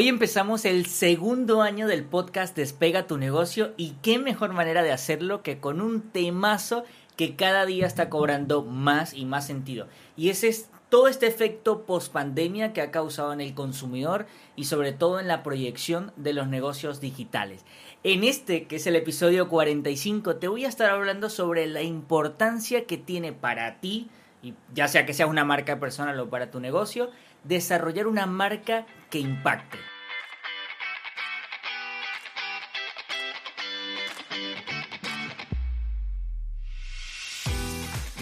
Hoy 0.00 0.06
empezamos 0.06 0.64
el 0.64 0.86
segundo 0.86 1.60
año 1.60 1.88
del 1.88 2.04
podcast 2.04 2.54
Despega 2.54 3.08
tu 3.08 3.18
negocio 3.18 3.74
y 3.76 3.96
qué 4.00 4.20
mejor 4.20 4.52
manera 4.52 4.84
de 4.84 4.92
hacerlo 4.92 5.42
que 5.42 5.58
con 5.58 5.80
un 5.80 6.02
temazo 6.12 6.84
que 7.16 7.34
cada 7.34 7.66
día 7.66 7.84
está 7.84 8.08
cobrando 8.08 8.62
más 8.62 9.12
y 9.12 9.24
más 9.24 9.44
sentido. 9.44 9.88
Y 10.16 10.28
ese 10.28 10.46
es 10.46 10.70
todo 10.88 11.08
este 11.08 11.26
efecto 11.26 11.84
post 11.84 12.12
pandemia 12.12 12.72
que 12.72 12.80
ha 12.80 12.92
causado 12.92 13.32
en 13.32 13.40
el 13.40 13.54
consumidor 13.54 14.26
y 14.54 14.66
sobre 14.66 14.92
todo 14.92 15.18
en 15.18 15.26
la 15.26 15.42
proyección 15.42 16.12
de 16.14 16.32
los 16.32 16.46
negocios 16.46 17.00
digitales. 17.00 17.64
En 18.04 18.22
este, 18.22 18.68
que 18.68 18.76
es 18.76 18.86
el 18.86 18.94
episodio 18.94 19.48
45, 19.48 20.36
te 20.36 20.46
voy 20.46 20.64
a 20.64 20.68
estar 20.68 20.92
hablando 20.92 21.28
sobre 21.28 21.66
la 21.66 21.82
importancia 21.82 22.84
que 22.84 22.98
tiene 22.98 23.32
para 23.32 23.80
ti, 23.80 24.08
y 24.44 24.54
ya 24.72 24.86
sea 24.86 25.04
que 25.04 25.12
sea 25.12 25.26
una 25.26 25.44
marca 25.44 25.80
personal 25.80 26.20
o 26.20 26.30
para 26.30 26.52
tu 26.52 26.60
negocio, 26.60 27.10
desarrollar 27.44 28.06
una 28.06 28.26
marca 28.26 28.86
que 29.10 29.18
impacte. 29.18 29.78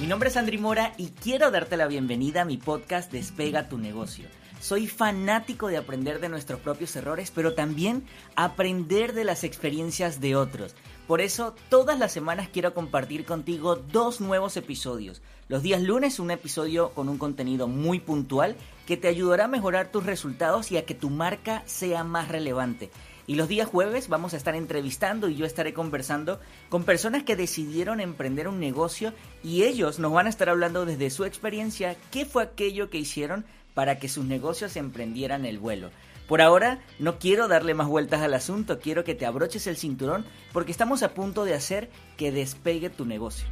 Mi 0.00 0.06
nombre 0.06 0.28
es 0.28 0.36
Andri 0.36 0.58
Mora 0.58 0.92
y 0.98 1.08
quiero 1.08 1.50
darte 1.50 1.76
la 1.76 1.86
bienvenida 1.86 2.42
a 2.42 2.44
mi 2.44 2.58
podcast 2.58 3.10
Despega 3.10 3.68
tu 3.68 3.78
negocio. 3.78 4.28
Soy 4.60 4.86
fanático 4.86 5.68
de 5.68 5.76
aprender 5.76 6.20
de 6.20 6.28
nuestros 6.28 6.60
propios 6.60 6.96
errores, 6.96 7.30
pero 7.34 7.54
también 7.54 8.04
aprender 8.34 9.12
de 9.12 9.24
las 9.24 9.44
experiencias 9.44 10.20
de 10.20 10.34
otros. 10.34 10.74
Por 11.06 11.20
eso, 11.20 11.54
todas 11.68 11.98
las 11.98 12.10
semanas 12.10 12.48
quiero 12.52 12.74
compartir 12.74 13.24
contigo 13.24 13.76
dos 13.76 14.20
nuevos 14.20 14.56
episodios. 14.56 15.22
Los 15.48 15.62
días 15.62 15.80
lunes 15.80 16.18
un 16.18 16.32
episodio 16.32 16.90
con 16.90 17.08
un 17.08 17.18
contenido 17.18 17.68
muy 17.68 18.00
puntual 18.00 18.56
que 18.86 18.96
te 18.96 19.06
ayudará 19.06 19.44
a 19.44 19.48
mejorar 19.48 19.92
tus 19.92 20.04
resultados 20.04 20.72
y 20.72 20.78
a 20.78 20.84
que 20.84 20.94
tu 20.94 21.10
marca 21.10 21.62
sea 21.66 22.02
más 22.02 22.28
relevante. 22.28 22.90
Y 23.28 23.34
los 23.34 23.48
días 23.48 23.68
jueves 23.68 24.08
vamos 24.08 24.34
a 24.34 24.36
estar 24.36 24.54
entrevistando 24.54 25.28
y 25.28 25.36
yo 25.36 25.46
estaré 25.46 25.72
conversando 25.74 26.40
con 26.68 26.84
personas 26.84 27.24
que 27.24 27.36
decidieron 27.36 28.00
emprender 28.00 28.48
un 28.48 28.60
negocio 28.60 29.12
y 29.42 29.64
ellos 29.64 29.98
nos 29.98 30.12
van 30.12 30.26
a 30.26 30.30
estar 30.30 30.48
hablando 30.48 30.86
desde 30.86 31.10
su 31.10 31.24
experiencia 31.24 31.96
qué 32.10 32.24
fue 32.24 32.44
aquello 32.44 32.88
que 32.88 32.98
hicieron 32.98 33.44
para 33.76 33.98
que 33.98 34.08
sus 34.08 34.24
negocios 34.24 34.74
emprendieran 34.76 35.44
el 35.44 35.58
vuelo. 35.58 35.90
Por 36.26 36.40
ahora 36.40 36.80
no 36.98 37.18
quiero 37.18 37.46
darle 37.46 37.74
más 37.74 37.86
vueltas 37.86 38.22
al 38.22 38.32
asunto, 38.32 38.80
quiero 38.80 39.04
que 39.04 39.14
te 39.14 39.26
abroches 39.26 39.66
el 39.66 39.76
cinturón 39.76 40.24
porque 40.54 40.72
estamos 40.72 41.02
a 41.02 41.12
punto 41.12 41.44
de 41.44 41.52
hacer 41.52 41.90
que 42.16 42.32
despegue 42.32 42.88
tu 42.88 43.04
negocio. 43.04 43.46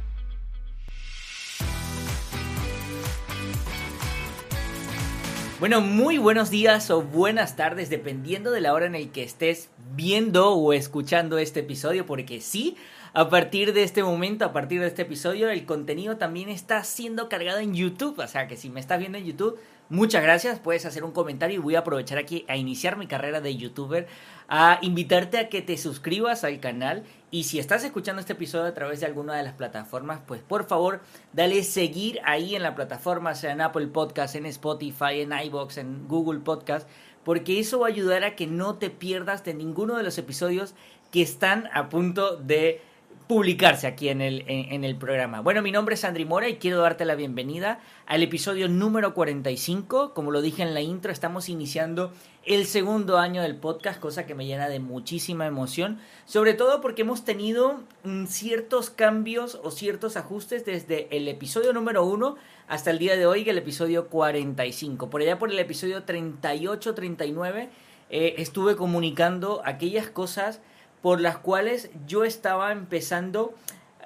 Bueno, 5.59 5.79
muy 5.79 6.17
buenos 6.17 6.49
días 6.49 6.89
o 6.89 7.03
buenas 7.03 7.55
tardes, 7.55 7.91
dependiendo 7.91 8.49
de 8.49 8.61
la 8.61 8.73
hora 8.73 8.87
en 8.87 8.95
el 8.95 9.11
que 9.11 9.21
estés 9.21 9.69
viendo 9.95 10.53
o 10.53 10.73
escuchando 10.73 11.37
este 11.37 11.59
episodio, 11.59 12.07
porque 12.07 12.41
sí, 12.41 12.77
a 13.13 13.29
partir 13.29 13.73
de 13.73 13.83
este 13.83 14.03
momento, 14.03 14.43
a 14.43 14.51
partir 14.51 14.81
de 14.81 14.87
este 14.87 15.03
episodio, 15.03 15.49
el 15.49 15.65
contenido 15.65 16.17
también 16.17 16.49
está 16.49 16.83
siendo 16.83 17.29
cargado 17.29 17.59
en 17.59 17.73
YouTube. 17.73 18.19
O 18.19 18.27
sea 18.27 18.47
que 18.47 18.57
si 18.57 18.69
me 18.69 18.81
estás 18.81 18.99
viendo 18.99 19.17
en 19.17 19.23
YouTube, 19.23 19.57
muchas 19.89 20.23
gracias. 20.23 20.59
Puedes 20.59 20.85
hacer 20.85 21.03
un 21.03 21.11
comentario 21.11 21.57
y 21.57 21.61
voy 21.61 21.75
a 21.75 21.79
aprovechar 21.79 22.17
aquí 22.17 22.45
a 22.47 22.57
iniciar 22.57 22.97
mi 22.97 23.07
carrera 23.07 23.41
de 23.41 23.55
YouTuber, 23.55 24.07
a 24.47 24.79
invitarte 24.81 25.37
a 25.37 25.49
que 25.49 25.61
te 25.61 25.77
suscribas 25.77 26.43
al 26.43 26.59
canal. 26.59 27.03
Y 27.31 27.43
si 27.43 27.59
estás 27.59 27.83
escuchando 27.83 28.19
este 28.19 28.33
episodio 28.33 28.65
a 28.65 28.73
través 28.73 28.99
de 28.99 29.05
alguna 29.05 29.35
de 29.35 29.43
las 29.43 29.53
plataformas, 29.53 30.19
pues 30.25 30.41
por 30.41 30.65
favor, 30.65 31.01
dale 31.33 31.63
seguir 31.63 32.19
ahí 32.23 32.55
en 32.55 32.63
la 32.63 32.75
plataforma, 32.75 33.35
sea 33.35 33.51
en 33.51 33.61
Apple 33.61 33.87
Podcast, 33.87 34.35
en 34.35 34.45
Spotify, 34.45 35.21
en 35.21 35.33
iBox, 35.33 35.77
en 35.77 36.07
Google 36.07 36.39
Podcast, 36.39 36.87
porque 37.23 37.59
eso 37.59 37.79
va 37.79 37.87
a 37.87 37.89
ayudar 37.89 38.23
a 38.23 38.35
que 38.35 38.47
no 38.47 38.75
te 38.75 38.89
pierdas 38.89 39.43
de 39.43 39.53
ninguno 39.53 39.97
de 39.97 40.03
los 40.03 40.17
episodios 40.17 40.75
que 41.11 41.21
están 41.21 41.69
a 41.73 41.89
punto 41.89 42.37
de 42.37 42.81
publicarse 43.27 43.87
aquí 43.87 44.09
en 44.09 44.21
el, 44.21 44.43
en, 44.47 44.83
el 44.83 44.95
programa. 44.95 45.41
Bueno, 45.41 45.63
mi 45.63 45.71
nombre 45.71 45.95
es 45.95 46.03
Andri 46.03 46.25
Mora 46.25 46.47
y 46.47 46.57
quiero 46.57 46.81
darte 46.81 47.05
la 47.05 47.15
bienvenida 47.15 47.79
al 48.05 48.21
episodio 48.21 48.69
número 48.69 49.15
45. 49.15 50.13
Como 50.13 50.29
lo 50.29 50.41
dije 50.41 50.61
en 50.61 50.75
la 50.75 50.81
intro, 50.81 51.11
estamos 51.11 51.49
iniciando 51.49 52.11
el 52.45 52.67
segundo 52.67 53.17
año 53.17 53.41
del 53.41 53.55
podcast, 53.55 53.99
cosa 53.99 54.27
que 54.27 54.35
me 54.35 54.45
llena 54.45 54.69
de 54.69 54.79
muchísima 54.79 55.47
emoción, 55.47 55.99
sobre 56.25 56.53
todo 56.53 56.81
porque 56.81 57.01
hemos 57.01 57.25
tenido 57.25 57.81
mm, 58.03 58.25
ciertos 58.25 58.91
cambios 58.91 59.59
o 59.63 59.71
ciertos 59.71 60.17
ajustes 60.17 60.63
desde 60.63 61.07
el 61.15 61.27
episodio 61.27 61.73
número 61.73 62.05
1 62.05 62.35
hasta 62.67 62.91
el 62.91 62.99
día 62.99 63.15
de 63.15 63.25
hoy, 63.25 63.49
el 63.49 63.57
episodio 63.57 64.07
45. 64.07 65.09
Por 65.09 65.21
allá 65.21 65.39
por 65.39 65.49
el 65.49 65.57
episodio 65.57 66.05
38-39 66.05 67.69
eh, 68.11 68.35
estuve 68.37 68.75
comunicando 68.75 69.63
aquellas 69.65 70.09
cosas 70.09 70.61
por 71.05 71.21
las 71.21 71.37
cuales 71.37 71.91
yo 72.07 72.23
estaba 72.23 72.71
empezando 72.71 73.53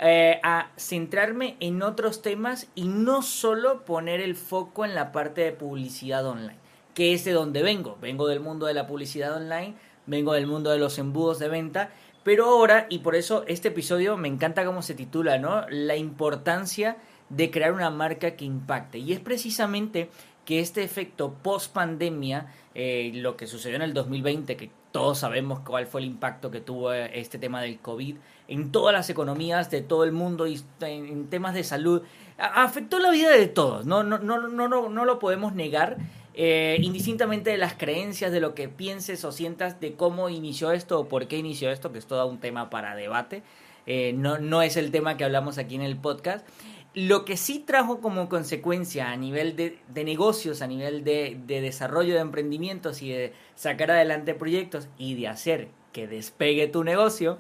eh, 0.02 0.42
a 0.44 0.70
centrarme 0.76 1.56
en 1.62 1.82
otros 1.82 2.22
temas 2.22 2.68
y 2.76 2.90
no 2.90 3.22
solo 3.22 3.86
poner 3.86 4.20
el 4.20 4.36
foco 4.36 4.84
en 4.84 4.96
la 4.96 5.14
parte 5.14 5.40
de 5.40 5.54
publicidad 5.54 6.28
online, 6.28 6.58
que 6.94 7.14
es 7.14 7.24
de 7.24 7.32
donde 7.32 7.64
vengo. 7.64 7.98
Vengo 8.02 8.28
del 8.28 8.42
mundo 8.42 8.66
de 8.66 8.74
la 8.74 8.86
publicidad 8.86 9.34
online, 9.34 9.76
vengo 10.08 10.34
del 10.34 10.46
mundo 10.46 10.72
de 10.72 10.78
los 10.78 11.00
embudos 11.00 11.40
de 11.40 11.48
venta, 11.48 11.90
pero 12.24 12.48
ahora, 12.48 12.86
y 12.90 13.00
por 13.00 13.16
eso 13.16 13.46
este 13.48 13.70
episodio 13.70 14.18
me 14.18 14.28
encanta 14.28 14.66
cómo 14.66 14.82
se 14.82 14.94
titula, 14.94 15.38
¿no? 15.38 15.70
La 15.70 15.96
importancia 15.96 16.98
de 17.30 17.50
crear 17.50 17.72
una 17.72 17.92
marca 17.92 18.32
que 18.32 18.44
impacte. 18.44 18.98
Y 18.98 19.14
es 19.14 19.22
precisamente 19.22 20.10
que 20.44 20.60
este 20.60 20.84
efecto 20.84 21.34
post 21.42 21.72
pandemia, 21.72 22.54
eh, 22.76 23.12
lo 23.14 23.38
que 23.38 23.48
sucedió 23.48 23.78
en 23.78 23.84
el 23.84 23.94
2020, 23.94 24.58
que 24.58 24.79
todos 24.92 25.20
sabemos 25.20 25.60
cuál 25.60 25.86
fue 25.86 26.02
el 26.02 26.08
impacto 26.08 26.52
que 26.52 26.62
tuvo 26.62 26.94
eh, 26.94 27.12
este 27.14 27.38
tema 27.38 27.62
del 27.62 27.80
COVID 27.80 28.16
en 28.48 28.72
todas 28.72 28.94
las 28.94 29.10
economías 29.10 29.70
de 29.70 29.82
todo 29.82 30.04
el 30.04 30.12
mundo 30.12 30.48
y 30.48 30.62
en, 30.82 31.28
temas 31.28 31.54
de 31.54 31.64
salud. 31.64 32.02
afectó 32.38 33.00
la 33.00 33.12
vida 33.12 33.30
de 33.32 33.48
todos, 33.48 33.86
no, 33.86 34.04
no, 34.04 34.18
no, 34.18 34.48
no, 34.48 34.68
no, 34.68 34.90
no 34.90 35.06
lo 35.06 35.20
podemos 35.20 35.54
negar. 35.54 35.98
Eh, 36.42 36.78
indistintamente 36.82 37.50
de 37.50 37.58
las 37.58 37.74
creencias, 37.74 38.32
de 38.32 38.40
lo 38.40 38.56
que 38.56 38.70
pienses 38.70 39.26
o 39.26 39.32
sientas 39.34 39.82
de 39.82 39.96
cómo 39.96 40.30
inició 40.30 40.72
esto 40.72 41.00
o 41.00 41.10
por 41.10 41.28
qué 41.28 41.38
inició 41.38 41.70
esto, 41.70 41.92
que 41.92 42.00
es 42.00 42.06
todo 42.06 42.26
un 42.28 42.38
tema 42.38 42.70
para 42.70 42.96
debate, 42.96 43.44
eh, 43.86 44.14
no, 44.14 44.38
no 44.38 44.62
es 44.62 44.78
el 44.78 44.92
tema 44.92 45.18
que 45.18 45.26
hablamos 45.26 45.58
aquí 45.58 45.76
en 45.76 45.82
el 45.82 45.98
podcast. 45.98 46.48
Lo 46.96 47.24
que 47.24 47.38
sí 47.38 47.60
trajo 47.60 48.02
como 48.02 48.30
consecuencia 48.30 49.12
a 49.12 49.16
nivel 49.16 49.56
de, 49.56 49.80
negocios, 50.04 50.62
a 50.62 50.68
nivel 50.68 51.04
de, 51.04 51.40
de, 51.46 51.62
desarrollo 51.62 52.16
de 52.16 52.22
emprendimientos 52.22 53.02
y 53.02 53.10
de 53.12 53.34
sacar 53.56 53.92
adelante 53.92 54.34
proyectos 54.34 54.88
y 54.98 55.16
de 55.16 55.28
hacer 55.28 55.68
que 55.94 56.08
despegue 56.08 56.68
tu 56.68 56.84
negocio, 56.84 57.38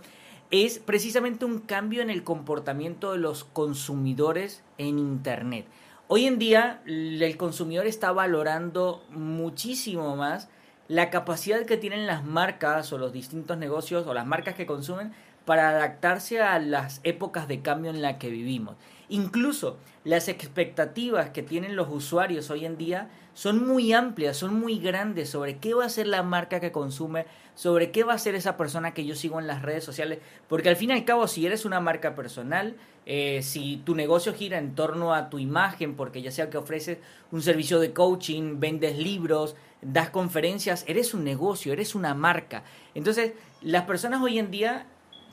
es 0.52 0.80
precisamente 0.80 1.46
un 1.46 1.60
cambio 1.60 2.02
en 2.02 2.10
el 2.10 2.24
comportamiento 2.24 3.12
de 3.12 3.20
los 3.20 3.44
consumidores 3.44 4.64
en 4.78 5.00
Internet. 5.00 5.66
Hoy 6.08 6.26
en 6.26 6.40
día 6.40 6.82
el 6.88 7.38
consumidor 7.38 7.86
está 7.86 8.12
valorando 8.12 9.04
muchísimo 9.12 10.16
más 10.16 10.50
la 10.88 11.12
capacidad 11.12 11.68
que 11.68 11.78
tienen 11.78 12.08
las 12.08 12.26
marcas 12.26 12.92
o 12.92 12.98
los 12.98 13.14
distintos 13.14 13.58
negocios 13.60 14.08
o 14.08 14.14
las 14.16 14.26
marcas 14.26 14.56
que 14.56 14.66
consumen 14.66 15.14
para 15.50 15.70
adaptarse 15.70 16.42
a 16.42 16.60
las 16.60 17.02
épocas 17.04 17.48
de 17.48 17.64
cambio 17.64 17.90
en 17.90 18.04
la 18.04 18.20
que 18.20 18.30
vivimos. 18.30 18.76
Incluso 19.08 19.78
las 20.04 20.28
expectativas 20.28 21.32
que 21.32 21.42
tienen 21.42 21.76
los 21.76 21.90
usuarios 21.90 22.52
hoy 22.52 22.68
en 22.68 22.78
día 22.78 23.10
son 23.34 23.68
muy 23.68 23.92
amplias, 23.92 24.38
son 24.38 24.60
muy 24.60 24.78
grandes 24.78 25.32
sobre 25.32 25.58
qué 25.58 25.74
va 25.74 25.86
a 25.86 25.90
ser 25.90 26.06
la 26.06 26.22
marca 26.22 26.60
que 26.60 26.72
consume, 26.72 27.26
sobre 27.56 27.90
qué 27.90 28.04
va 28.04 28.14
a 28.14 28.20
ser 28.20 28.36
esa 28.36 28.58
persona 28.58 28.94
que 28.94 29.08
yo 29.08 29.16
sigo 29.16 29.40
en 29.40 29.48
las 29.48 29.64
redes 29.64 29.84
sociales, 29.84 30.20
porque 30.48 30.70
al 30.70 30.76
fin 30.76 30.92
y 30.92 30.94
al 30.94 31.04
cabo 31.04 31.28
si 31.28 31.48
eres 31.48 31.66
una 31.66 31.80
marca 31.80 32.14
personal, 32.14 32.76
eh, 33.08 33.42
si 33.42 33.78
tu 33.78 33.96
negocio 33.96 34.36
gira 34.36 34.60
en 34.60 34.76
torno 34.76 35.16
a 35.16 35.32
tu 35.32 35.40
imagen, 35.40 35.96
porque 35.96 36.22
ya 36.22 36.30
sea 36.30 36.52
que 36.52 36.60
ofreces 36.60 37.00
un 37.32 37.42
servicio 37.42 37.80
de 37.80 37.92
coaching, 37.92 38.60
vendes 38.60 39.00
libros, 39.00 39.56
das 39.82 40.12
conferencias, 40.12 40.86
eres 40.88 41.16
un 41.16 41.24
negocio, 41.24 41.74
eres 41.74 41.96
una 41.96 42.14
marca. 42.14 42.62
Entonces, 42.94 43.34
las 43.64 43.86
personas 43.86 44.22
hoy 44.22 44.38
en 44.38 44.52
día 44.52 44.86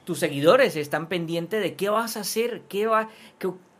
tus 0.07 0.21
seguidores 0.21 0.77
están 0.77 1.09
pendientes 1.09 1.61
de 1.61 1.75
qué 1.75 1.91
vas 1.91 2.17
a 2.17 2.21
hacer, 2.21 2.63
qué, 2.69 2.87
va, 2.87 3.11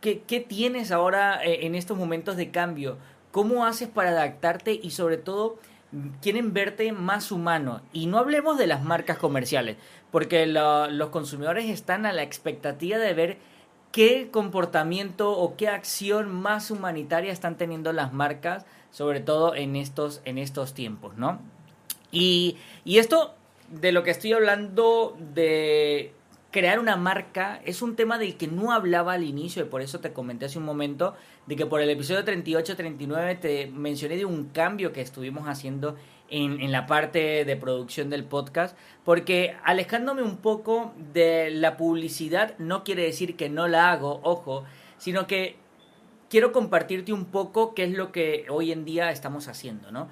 qué, 0.01 0.21
qué, 0.27 0.39
tienes 0.41 0.91
ahora 0.91 1.41
eh, 1.41 1.65
en 1.65 1.73
estos 1.73 1.97
momentos 1.97 2.35
de 2.35 2.51
cambio, 2.51 2.97
cómo 3.31 3.65
haces 3.65 3.87
para 3.87 4.09
adaptarte 4.09 4.77
y 4.83 4.91
sobre 4.91 5.17
todo 5.17 5.57
quieren 6.21 6.53
verte 6.53 6.91
más 6.91 7.31
humano. 7.31 7.81
Y 7.93 8.07
no 8.07 8.19
hablemos 8.19 8.57
de 8.57 8.67
las 8.67 8.83
marcas 8.83 9.17
comerciales, 9.17 9.77
porque 10.11 10.45
los 10.45 11.09
consumidores 11.09 11.69
están 11.69 12.05
a 12.05 12.11
la 12.11 12.23
expectativa 12.23 12.97
de 12.97 13.13
ver 13.13 13.37
qué 13.93 14.27
comportamiento 14.29 15.31
o 15.31 15.55
qué 15.55 15.69
acción 15.69 16.29
más 16.29 16.71
humanitaria 16.71 17.31
están 17.31 17.55
teniendo 17.55 17.93
las 17.93 18.11
marcas, 18.11 18.65
sobre 18.91 19.21
todo 19.21 19.55
en 19.55 19.77
estos, 19.77 20.21
en 20.25 20.37
estos 20.39 20.73
tiempos, 20.73 21.15
¿no? 21.15 21.39
Y, 22.11 22.57
y 22.83 22.97
esto 22.97 23.33
de 23.69 23.93
lo 23.93 24.03
que 24.03 24.11
estoy 24.11 24.33
hablando 24.33 25.15
de 25.33 26.13
crear 26.57 26.79
una 26.79 26.95
marca 26.95 27.61
es 27.65 27.83
un 27.83 27.95
tema 27.95 28.17
del 28.17 28.35
que 28.35 28.47
no 28.47 28.71
hablaba 28.71 29.13
al 29.13 29.23
inicio 29.23 29.61
y 29.61 29.67
por 29.67 29.83
eso 29.83 29.99
te 29.99 30.11
comenté 30.11 30.47
hace 30.47 30.57
un 30.57 30.65
momento 30.65 31.13
de 31.45 31.55
que 31.55 31.67
por 31.67 31.81
el 31.81 31.89
episodio 31.91 32.25
38-39 32.25 33.39
te 33.39 33.67
mencioné 33.67 34.17
de 34.17 34.25
un 34.25 34.45
cambio 34.45 34.91
que 34.91 35.01
estuvimos 35.01 35.47
haciendo 35.47 35.95
en, 36.29 36.71
la 36.71 36.87
parte 36.87 37.45
de 37.45 37.55
producción 37.57 38.09
del 38.09 38.23
podcast, 38.23 38.75
porque 39.05 39.55
alejándome 39.65 40.23
un 40.23 40.37
poco 40.37 40.95
de 41.13 41.51
la 41.51 41.77
publicidad 41.77 42.57
no 42.57 42.83
quiere 42.83 43.03
decir 43.03 43.35
que 43.35 43.49
no 43.49 43.67
la 43.67 43.91
hago, 43.91 44.19
ojo, 44.23 44.63
sino 44.97 45.27
que 45.27 45.57
quiero 46.27 46.51
compartirte 46.51 47.13
un 47.13 47.25
poco 47.25 47.75
qué 47.75 47.83
es 47.83 47.91
lo 47.91 48.11
que 48.11 48.47
hoy 48.49 48.71
en 48.71 48.83
día 48.83 49.11
estamos 49.11 49.47
haciendo, 49.47 49.91
¿no? 49.91 50.09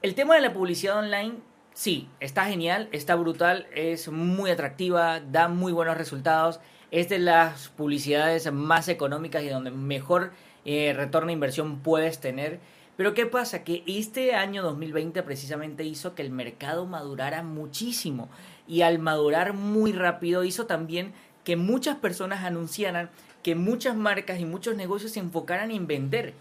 El 0.00 0.14
tema 0.14 0.36
de 0.36 0.40
la 0.40 0.54
publicidad 0.54 1.00
online, 1.00 1.34
sí, 1.76 2.08
está 2.20 2.46
genial, 2.46 2.88
está 2.90 3.14
brutal, 3.14 3.66
es 3.74 4.08
muy 4.08 4.50
atractiva, 4.50 5.20
da 5.20 5.46
muy 5.46 5.72
buenos 5.72 5.98
resultados, 5.98 6.58
es 6.90 7.10
de 7.10 7.18
las 7.18 7.68
publicidades 7.68 8.50
más 8.50 8.88
económicas 8.88 9.42
y 9.42 9.48
donde 9.50 9.70
mejor 9.70 10.32
eh, 10.64 10.94
retorno 10.96 11.26
de 11.26 11.34
inversión 11.34 11.80
puedes 11.80 12.18
tener. 12.18 12.60
Pero 12.96 13.12
¿qué 13.12 13.26
pasa? 13.26 13.62
Que 13.62 13.84
este 13.86 14.34
año 14.34 14.62
2020 14.62 15.22
precisamente 15.22 15.84
hizo 15.84 16.14
que 16.14 16.22
el 16.22 16.30
mercado 16.30 16.86
madurara 16.86 17.42
muchísimo 17.42 18.30
y 18.66 18.80
al 18.80 18.98
madurar 18.98 19.52
muy 19.52 19.92
rápido 19.92 20.44
hizo 20.44 20.64
también 20.64 21.12
que 21.44 21.56
muchas 21.56 21.96
personas 21.96 22.42
anunciaran 22.42 23.10
que 23.42 23.54
muchas 23.54 23.94
marcas 23.94 24.40
y 24.40 24.46
muchos 24.46 24.76
negocios 24.76 25.12
se 25.12 25.20
enfocaran 25.20 25.70
en 25.70 25.86
vender. 25.86 26.32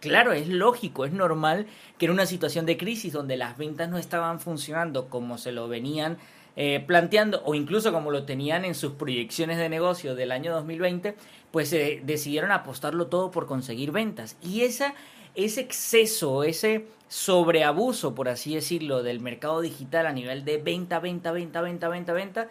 Claro, 0.00 0.32
es 0.32 0.48
lógico, 0.48 1.04
es 1.04 1.12
normal 1.12 1.66
que 1.98 2.06
en 2.06 2.12
una 2.12 2.26
situación 2.26 2.66
de 2.66 2.76
crisis 2.76 3.12
donde 3.12 3.36
las 3.36 3.58
ventas 3.58 3.88
no 3.88 3.98
estaban 3.98 4.38
funcionando 4.38 5.08
como 5.08 5.38
se 5.38 5.50
lo 5.50 5.66
venían 5.66 6.18
eh, 6.60 6.82
planteando 6.84 7.42
o 7.44 7.54
incluso 7.54 7.92
como 7.92 8.10
lo 8.10 8.24
tenían 8.24 8.64
en 8.64 8.74
sus 8.74 8.92
proyecciones 8.92 9.58
de 9.58 9.68
negocio 9.68 10.14
del 10.14 10.32
año 10.32 10.52
2020, 10.54 11.16
pues 11.50 11.72
eh, 11.72 12.00
decidieron 12.04 12.52
apostarlo 12.52 13.06
todo 13.06 13.30
por 13.30 13.46
conseguir 13.46 13.92
ventas. 13.92 14.36
Y 14.42 14.62
esa, 14.62 14.94
ese 15.34 15.60
exceso, 15.60 16.42
ese 16.42 16.86
sobreabuso, 17.08 18.14
por 18.14 18.28
así 18.28 18.54
decirlo, 18.54 19.02
del 19.02 19.20
mercado 19.20 19.60
digital 19.60 20.06
a 20.06 20.12
nivel 20.12 20.44
de 20.44 20.58
venta, 20.58 21.00
venta, 21.00 21.32
venta, 21.32 21.60
venta, 21.60 21.88
venta, 21.88 22.12
venta, 22.12 22.48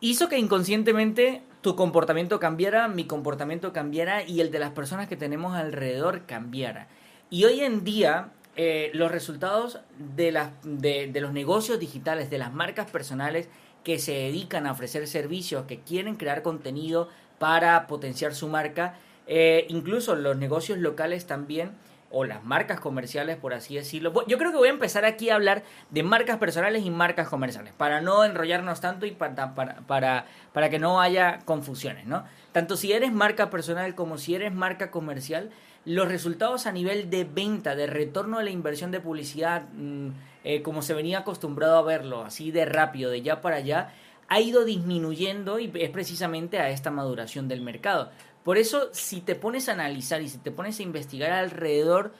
hizo 0.00 0.28
que 0.28 0.38
inconscientemente 0.38 1.42
tu 1.68 1.76
comportamiento 1.76 2.40
cambiara, 2.40 2.88
mi 2.88 3.04
comportamiento 3.04 3.74
cambiara 3.74 4.22
y 4.22 4.40
el 4.40 4.50
de 4.50 4.58
las 4.58 4.70
personas 4.70 5.06
que 5.06 5.18
tenemos 5.18 5.54
alrededor 5.54 6.24
cambiara. 6.24 6.88
Y 7.28 7.44
hoy 7.44 7.60
en 7.60 7.84
día 7.84 8.30
eh, 8.56 8.90
los 8.94 9.12
resultados 9.12 9.78
de, 9.98 10.32
de, 10.62 11.20
los 11.20 11.34
negocios 11.34 11.78
digitales, 11.78 12.30
de 12.30 12.38
las 12.38 12.54
marcas 12.54 12.90
personales 12.90 13.50
que 13.84 13.98
se 13.98 14.12
dedican 14.12 14.66
a 14.66 14.72
ofrecer 14.72 15.06
servicios, 15.06 15.66
que 15.66 15.80
quieren 15.80 16.14
crear 16.14 16.40
contenido 16.40 17.10
para 17.38 17.86
potenciar 17.86 18.34
su 18.34 18.48
marca, 18.48 18.94
eh, 19.26 19.66
incluso 19.68 20.16
los 20.16 20.38
negocios 20.38 20.78
locales 20.78 21.26
también, 21.26 21.72
o 22.10 22.24
las 22.24 22.42
marcas 22.44 22.80
comerciales, 22.80 23.36
por 23.36 23.52
así 23.54 23.74
decirlo. 23.74 24.12
Yo 24.26 24.38
creo 24.38 24.50
que 24.50 24.56
voy 24.56 24.68
a 24.68 24.72
empezar 24.72 25.04
aquí 25.04 25.30
a 25.30 25.34
hablar 25.34 25.62
de 25.90 26.02
marcas 26.02 26.38
personales 26.38 26.84
y 26.84 26.90
marcas 26.90 27.28
comerciales, 27.28 27.72
para 27.76 28.00
no 28.00 28.24
enrollarnos 28.24 28.80
tanto 28.80 29.06
y 29.06 29.10
para, 29.10 29.54
para, 29.54 30.26
para, 30.52 30.70
que 30.70 30.78
no 30.78 31.00
haya 31.00 31.40
confusiones, 31.44 32.06
¿no? 32.06 32.24
Tanto 32.52 32.76
si 32.76 32.92
eres 32.92 33.12
marca 33.12 33.50
personal 33.50 33.94
como 33.94 34.18
si 34.18 34.34
eres 34.34 34.52
marca 34.52 34.90
comercial, 34.90 35.50
los 35.84 36.08
resultados 36.08 36.66
a 36.66 36.72
nivel 36.72 37.10
de 37.10 37.24
venta, 37.24 37.74
de 37.74 37.86
retorno 37.86 38.38
de 38.38 38.44
la 38.44 38.50
inversión 38.50 38.90
de 38.90 39.00
publicidad, 39.00 39.64
mm, 39.72 40.08
eh, 40.44 40.62
como 40.62 40.82
se 40.82 40.94
venía 40.94 41.20
acostumbrado 41.20 41.78
a 41.78 41.82
verlo, 41.82 42.24
así 42.24 42.50
de 42.50 42.64
rápido, 42.64 43.10
de 43.10 43.22
ya 43.22 43.40
para 43.40 43.56
allá, 43.56 43.92
ha 44.28 44.40
ido 44.40 44.64
disminuyendo 44.64 45.58
y 45.58 45.70
es 45.74 45.90
precisamente 45.90 46.58
a 46.58 46.68
esta 46.70 46.90
maduración 46.90 47.48
del 47.48 47.62
mercado. 47.62 48.10
Por 48.48 48.56
eso, 48.56 48.88
si 48.92 49.20
te 49.20 49.34
pones 49.34 49.68
a 49.68 49.72
analizar 49.72 50.22
y 50.22 50.28
si 50.30 50.38
te 50.38 50.50
pones 50.50 50.80
a 50.80 50.82
investigar 50.82 51.32
alrededor 51.32 52.14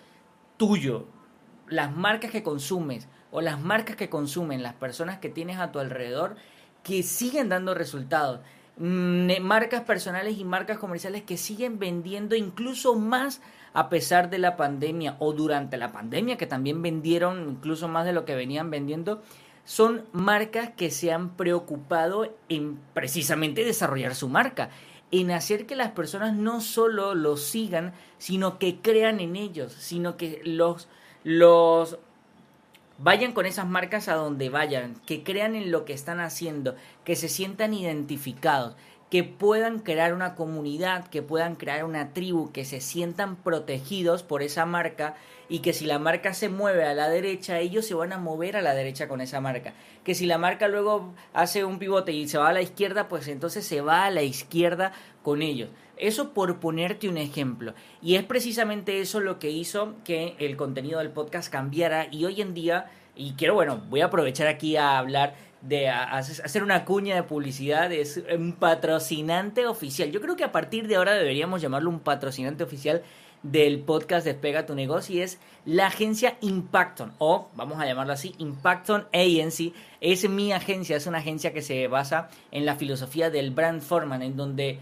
tuyo, 0.59 1.07
las 1.69 1.97
marcas 1.97 2.31
que 2.31 2.43
consumes 2.43 3.09
o 3.31 3.41
las 3.41 3.59
marcas 3.59 3.97
que 3.97 4.11
consumen 4.11 4.63
las 4.63 4.75
personas 4.75 5.21
que 5.21 5.31
tienes 5.31 5.59
a 5.59 5.73
tu 5.73 5.79
alrededor, 5.79 6.37
que 6.83 7.03
siguen 7.03 7.49
dando 7.49 7.73
resultados, 7.73 8.41
mm, 8.77 9.41
marcas 9.41 9.85
personales 9.85 10.37
y 10.37 10.45
marcas 10.45 10.77
comerciales 10.77 11.23
que 11.23 11.39
siguen 11.39 11.79
vendiendo 11.79 12.37
incluso 12.37 12.95
más 12.95 13.41
a 13.73 13.89
pesar 13.89 14.29
de 14.29 14.37
la 14.37 14.59
pandemia 14.59 15.17
o 15.21 15.33
durante 15.33 15.79
la 15.79 15.93
pandemia, 15.93 16.37
que 16.37 16.47
también 16.47 16.83
vendieron 16.83 17.49
incluso 17.53 17.89
más 17.89 18.05
de 18.05 18.13
lo 18.13 18.27
que 18.27 18.35
venían 18.35 18.71
vendiendo, 18.71 19.23
son 19.69 20.07
marcas 20.13 20.71
que 20.71 20.91
se 20.91 21.13
han 21.13 21.37
preocupado 21.37 22.35
en 22.49 22.79
precisamente 22.95 23.67
desarrollar 23.67 24.15
su 24.15 24.31
marca 24.31 24.71
en 25.11 25.31
hacer 25.31 25.67
que 25.67 25.77
las 25.77 25.91
personas 25.91 26.35
no 26.35 26.63
solo 26.63 27.15
los 27.15 27.43
sigan, 27.43 27.93
sino 28.17 28.59
que 28.59 28.81
crean 28.81 29.21
en 29.21 29.37
ellos, 29.37 29.75
sino 29.75 30.17
que 30.17 30.41
los, 30.43 30.89
los 31.23 31.99
vayan 32.97 33.33
con 33.33 33.45
esas 33.45 33.69
marcas 33.69 34.09
a 34.09 34.15
donde 34.15 34.49
vayan, 34.49 34.95
que 35.05 35.23
crean 35.23 35.55
en 35.55 35.71
lo 35.71 35.85
que 35.85 35.93
están 35.93 36.21
haciendo, 36.21 36.75
que 37.05 37.15
se 37.15 37.29
sientan 37.29 37.75
identificados, 37.75 38.75
que 39.11 39.25
puedan 39.25 39.79
crear 39.79 40.13
una 40.13 40.35
comunidad, 40.35 41.09
que 41.09 41.23
puedan 41.23 41.57
crear 41.57 41.85
una 41.85 42.13
tribu, 42.13 42.53
que 42.53 42.65
se 42.65 42.81
sientan 42.81 43.37
protegidos 43.37 44.23
por 44.23 44.43
esa 44.43 44.67
marca 44.67 45.15
y 45.49 45.61
que 45.61 45.73
si 45.73 45.87
la 45.87 45.99
marca 45.99 46.35
se 46.35 46.51
mueve 46.51 46.85
a 46.85 46.93
la 46.93 47.09
derecha, 47.09 47.59
ellos 47.59 47.87
se 47.87 47.95
van 47.95 48.13
a 48.13 48.19
mover 48.19 48.57
a 48.57 48.63
la 48.63 48.75
derecha 48.75 49.09
con 49.09 49.23
esa 49.23 49.41
marca. 49.41 49.73
Que 50.05 50.15
si 50.15 50.27
la 50.27 50.37
marca 50.37 50.69
luego 50.69 51.15
hace 51.33 51.65
un 51.65 51.79
pivote 51.79 52.13
y 52.13 52.29
se 52.29 52.37
va 52.37 52.51
a 52.51 52.53
la 52.53 52.61
izquierda, 52.61 53.09
pues 53.09 53.29
entonces 53.29 53.67
se 53.67 53.81
va 53.81 54.05
a 54.05 54.11
la 54.11 54.23
izquierda 54.23 54.93
con 55.23 55.41
ellos. 55.41 55.71
Eso 55.97 56.35
por 56.35 56.61
ponerte 56.61 57.09
un 57.09 57.17
ejemplo. 57.17 57.73
Y 58.03 58.17
es 58.17 58.25
precisamente 58.25 59.01
eso 59.01 59.21
lo 59.21 59.39
que 59.39 59.51
hizo 59.51 59.95
que 60.05 60.37
el 60.39 60.57
contenido 60.57 60.99
del 60.99 61.11
podcast 61.11 61.51
cambiara 61.51 62.09
y 62.11 62.27
hoy 62.27 62.43
en 62.43 62.53
día, 62.53 62.91
y 63.17 63.33
quiero, 63.33 63.55
bueno, 63.55 63.83
voy 63.89 64.03
a 64.03 64.07
aprovechar 64.07 64.47
aquí 64.49 64.77
a 64.77 64.99
hablar 64.99 65.35
de 65.61 65.89
hacer 65.89 66.63
una 66.63 66.85
cuña 66.85 67.17
de 67.17 67.23
publicidad, 67.25 67.93
es 67.93 68.23
un 68.35 68.53
patrocinante 68.53 69.67
oficial. 69.67 70.11
Yo 70.13 70.21
creo 70.21 70.37
que 70.37 70.45
a 70.45 70.53
partir 70.53 70.87
de 70.87 70.97
ahora 70.97 71.15
deberíamos 71.15 71.61
llamarlo 71.61 71.91
un 71.91 72.01
patrocinante 72.01 72.63
oficial 72.63 73.03
del 73.43 73.81
podcast 73.81 74.27
Despega 74.27 74.67
tu 74.67 74.75
negocio 74.75 75.17
y 75.17 75.21
es 75.21 75.39
la 75.65 75.87
agencia 75.87 76.37
Impacton 76.41 77.13
o 77.19 77.49
vamos 77.55 77.79
a 77.79 77.87
llamarlo 77.87 78.13
así 78.13 78.35
Impacton 78.39 79.07
Agency 79.13 79.75
es 80.01 80.29
mi 80.29 80.53
agencia 80.53 80.97
es 80.97 81.07
una 81.07 81.19
agencia 81.19 81.53
que 81.53 81.63
se 81.63 81.87
basa 81.87 82.31
en 82.51 82.67
la 82.67 82.75
filosofía 82.75 83.31
del 83.31 83.53
brand 83.53 83.81
forman 83.81 84.23
en 84.23 84.37
donde 84.37 84.81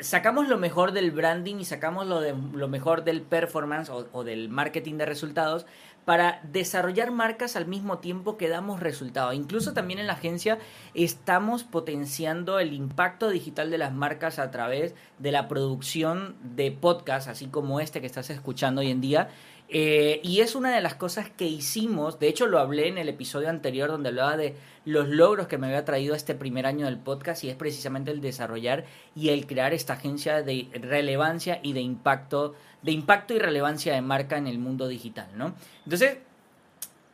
sacamos 0.00 0.48
lo 0.48 0.56
mejor 0.56 0.92
del 0.92 1.10
branding 1.10 1.56
y 1.56 1.64
sacamos 1.64 2.06
lo, 2.06 2.20
de, 2.20 2.34
lo 2.54 2.68
mejor 2.68 3.04
del 3.04 3.20
performance 3.20 3.90
o 3.90 4.24
del 4.24 4.48
marketing 4.48 4.94
de 4.94 5.04
resultados 5.04 5.66
para 6.08 6.40
desarrollar 6.42 7.10
marcas 7.10 7.54
al 7.54 7.66
mismo 7.66 7.98
tiempo 7.98 8.38
que 8.38 8.48
damos 8.48 8.80
resultados. 8.80 9.34
Incluso 9.34 9.74
también 9.74 9.98
en 9.98 10.06
la 10.06 10.14
agencia 10.14 10.56
estamos 10.94 11.64
potenciando 11.64 12.60
el 12.60 12.72
impacto 12.72 13.28
digital 13.28 13.70
de 13.70 13.76
las 13.76 13.92
marcas 13.92 14.38
a 14.38 14.50
través 14.50 14.94
de 15.18 15.32
la 15.32 15.48
producción 15.48 16.34
de 16.40 16.72
podcasts, 16.72 17.28
así 17.28 17.48
como 17.48 17.78
este 17.78 18.00
que 18.00 18.06
estás 18.06 18.30
escuchando 18.30 18.80
hoy 18.80 18.90
en 18.90 19.02
día. 19.02 19.28
Eh, 19.70 20.20
y 20.22 20.40
es 20.40 20.54
una 20.54 20.74
de 20.74 20.80
las 20.80 20.94
cosas 20.94 21.28
que 21.28 21.44
hicimos, 21.44 22.18
de 22.18 22.28
hecho 22.28 22.46
lo 22.46 22.58
hablé 22.58 22.88
en 22.88 22.96
el 22.96 23.10
episodio 23.10 23.50
anterior 23.50 23.90
donde 23.90 24.08
hablaba 24.08 24.38
de 24.38 24.56
los 24.86 25.08
logros 25.08 25.46
que 25.46 25.58
me 25.58 25.66
había 25.66 25.84
traído 25.84 26.14
este 26.14 26.34
primer 26.34 26.64
año 26.64 26.86
del 26.86 26.98
podcast 26.98 27.44
y 27.44 27.50
es 27.50 27.56
precisamente 27.56 28.10
el 28.10 28.22
desarrollar 28.22 28.86
y 29.14 29.28
el 29.28 29.46
crear 29.46 29.74
esta 29.74 29.92
agencia 29.92 30.42
de 30.42 30.70
relevancia 30.72 31.60
y 31.62 31.74
de 31.74 31.82
impacto 31.82 32.54
de 32.80 32.92
impacto 32.92 33.34
y 33.34 33.38
relevancia 33.38 33.92
de 33.92 34.00
marca 34.00 34.38
en 34.38 34.46
el 34.46 34.58
mundo 34.58 34.88
digital, 34.88 35.28
¿no? 35.34 35.54
Entonces, 35.84 36.18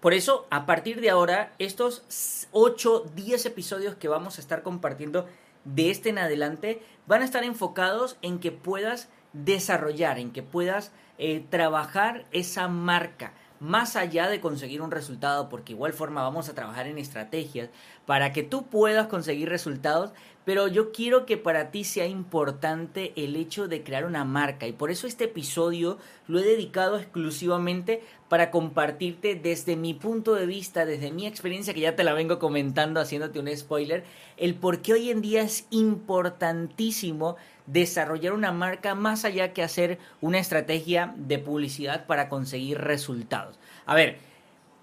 por 0.01 0.13
eso, 0.13 0.47
a 0.51 0.67
partir 0.67 1.01
de 1.01 1.11
ahora, 1.11 1.55
estos 1.59 2.47
8, 2.53 3.07
10 3.17 3.47
episodios 3.47 3.95
que 3.95 4.07
vamos 4.07 4.37
a 4.37 4.43
estar 4.43 4.63
compartiendo 4.63 5.27
de 5.65 5.91
este 5.91 6.11
en 6.11 6.19
adelante 6.19 6.83
van 7.07 7.23
a 7.23 7.25
estar 7.25 7.43
enfocados 7.43 8.19
en 8.21 8.39
que 8.39 8.53
puedas 8.53 9.09
desarrollar, 9.33 10.19
en 10.19 10.31
que 10.31 10.43
puedas 10.43 10.93
eh, 11.19 11.45
trabajar 11.49 12.25
esa 12.33 12.69
marca 12.69 13.33
más 13.61 13.97
allá 13.97 14.29
de 14.29 14.41
conseguir 14.41 14.83
un 14.83 14.91
resultado, 14.91 15.49
porque 15.49 15.73
igual 15.73 15.93
forma 15.93 16.23
vamos 16.23 16.49
a 16.49 16.55
trabajar 16.55 16.87
en 16.87 16.99
estrategias 16.99 17.71
para 18.07 18.33
que 18.33 18.43
tú 18.43 18.67
puedas 18.67 19.07
conseguir 19.09 19.49
resultados, 19.49 20.13
pero 20.45 20.69
yo 20.69 20.93
quiero 20.93 21.25
que 21.25 21.39
para 21.39 21.71
ti 21.71 21.85
sea 21.85 22.07
importante 22.07 23.13
el 23.17 23.35
hecho 23.37 23.67
de 23.67 23.83
crear 23.83 24.05
una 24.05 24.25
marca 24.25 24.67
y 24.67 24.73
por 24.73 24.91
eso 24.91 25.07
este 25.07 25.25
episodio 25.25 25.99
lo 26.29 26.39
he 26.39 26.43
dedicado 26.43 26.99
exclusivamente 26.99 28.03
para 28.29 28.51
compartirte 28.51 29.35
desde 29.37 29.77
mi 29.77 29.95
punto 29.95 30.35
de 30.35 30.47
vista, 30.47 30.85
desde 30.85 31.13
mi 31.13 31.27
experiencia 31.27 31.73
que 31.73 31.81
ya 31.81 31.97
te 31.97 32.05
la 32.05 32.13
vengo 32.13 32.39
comentando 32.39 33.01
haciéndote 33.01 33.39
un 33.39 33.57
spoiler, 33.57 34.05
el 34.37 34.55
por 34.55 34.83
qué 34.83 34.93
hoy 34.95 35.11
en 35.11 35.23
día 35.23 35.43
es 35.43 35.67
importantísimo 35.71 37.37
desarrollar 37.67 38.35
una 38.35 38.53
marca 38.53 38.95
más 38.95 39.25
allá 39.25 39.55
que 39.55 39.63
hacer 39.63 39.99
una 40.21 40.39
estrategia 40.39 41.15
de 41.17 41.39
publicidad 41.39 42.07
para 42.07 42.29
conseguir 42.29 42.79
resultados. 42.79 43.59
A 43.87 43.95
ver, 43.95 44.19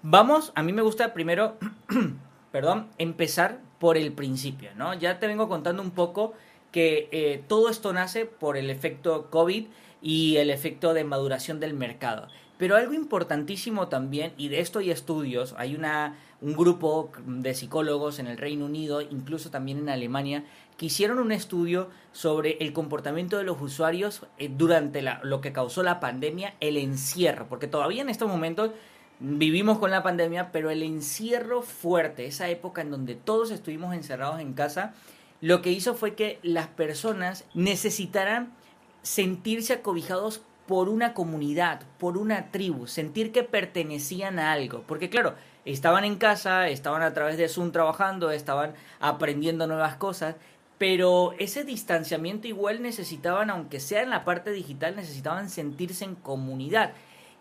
vamos, 0.02 0.52
a 0.56 0.62
mí 0.64 0.72
me 0.72 0.82
gusta 0.82 1.14
primero, 1.14 1.56
perdón, 2.52 2.88
empezar 2.98 3.60
por 3.78 3.96
el 3.96 4.12
principio, 4.12 4.70
¿no? 4.76 4.94
Ya 4.94 5.18
te 5.18 5.26
vengo 5.26 5.48
contando 5.48 5.82
un 5.82 5.90
poco 5.90 6.34
que 6.70 7.08
eh, 7.10 7.42
todo 7.48 7.68
esto 7.68 7.92
nace 7.92 8.26
por 8.26 8.56
el 8.56 8.70
efecto 8.70 9.30
COVID 9.30 9.66
y 10.00 10.36
el 10.36 10.50
efecto 10.50 10.94
de 10.94 11.04
maduración 11.04 11.58
del 11.58 11.74
mercado. 11.74 12.28
Pero 12.58 12.76
algo 12.76 12.92
importantísimo 12.92 13.88
también, 13.88 14.34
y 14.36 14.48
de 14.48 14.60
esto 14.60 14.78
hay 14.78 14.90
estudios, 14.90 15.54
hay 15.58 15.74
una, 15.74 16.16
un 16.40 16.52
grupo 16.52 17.10
de 17.26 17.54
psicólogos 17.54 18.20
en 18.20 18.28
el 18.28 18.38
Reino 18.38 18.66
Unido, 18.66 19.00
incluso 19.00 19.50
también 19.50 19.78
en 19.78 19.88
Alemania, 19.88 20.44
que 20.76 20.86
hicieron 20.86 21.18
un 21.18 21.32
estudio 21.32 21.90
sobre 22.12 22.58
el 22.60 22.72
comportamiento 22.72 23.36
de 23.36 23.44
los 23.44 23.60
usuarios 23.60 24.26
eh, 24.38 24.48
durante 24.48 25.02
lo 25.22 25.40
que 25.40 25.52
causó 25.52 25.82
la 25.82 25.98
pandemia, 25.98 26.54
el 26.60 26.76
encierro, 26.76 27.48
porque 27.48 27.66
todavía 27.66 28.02
en 28.02 28.10
estos 28.10 28.28
momentos 28.28 28.70
vivimos 29.22 29.78
con 29.78 29.90
la 29.90 30.02
pandemia, 30.02 30.50
pero 30.50 30.70
el 30.70 30.82
encierro 30.82 31.62
fuerte, 31.62 32.26
esa 32.26 32.48
época 32.48 32.82
en 32.82 32.90
donde 32.90 33.14
todos 33.14 33.52
estuvimos 33.52 33.94
encerrados 33.94 34.40
en 34.40 34.52
casa, 34.52 34.94
lo 35.40 35.62
que 35.62 35.70
hizo 35.70 35.94
fue 35.94 36.14
que 36.14 36.38
las 36.42 36.66
personas 36.66 37.44
necesitaran 37.54 38.52
sentirse 39.02 39.74
acobijados 39.74 40.42
por 40.66 40.88
una 40.88 41.14
comunidad, 41.14 41.82
por 41.98 42.18
una 42.18 42.50
tribu, 42.50 42.86
sentir 42.86 43.32
que 43.32 43.42
pertenecían 43.42 44.38
a 44.38 44.52
algo. 44.52 44.82
Porque 44.86 45.08
claro, 45.08 45.34
estaban 45.64 46.04
en 46.04 46.16
casa, 46.16 46.68
estaban 46.68 47.02
a 47.02 47.14
través 47.14 47.36
de 47.36 47.48
Zoom 47.48 47.72
trabajando, 47.72 48.30
estaban 48.30 48.74
aprendiendo 49.00 49.66
nuevas 49.66 49.96
cosas, 49.96 50.36
pero 50.78 51.34
ese 51.38 51.62
distanciamiento 51.62 52.48
igual 52.48 52.82
necesitaban, 52.82 53.50
aunque 53.50 53.78
sea 53.78 54.02
en 54.02 54.10
la 54.10 54.24
parte 54.24 54.50
digital, 54.50 54.96
necesitaban 54.96 55.48
sentirse 55.48 56.04
en 56.04 56.16
comunidad. 56.16 56.92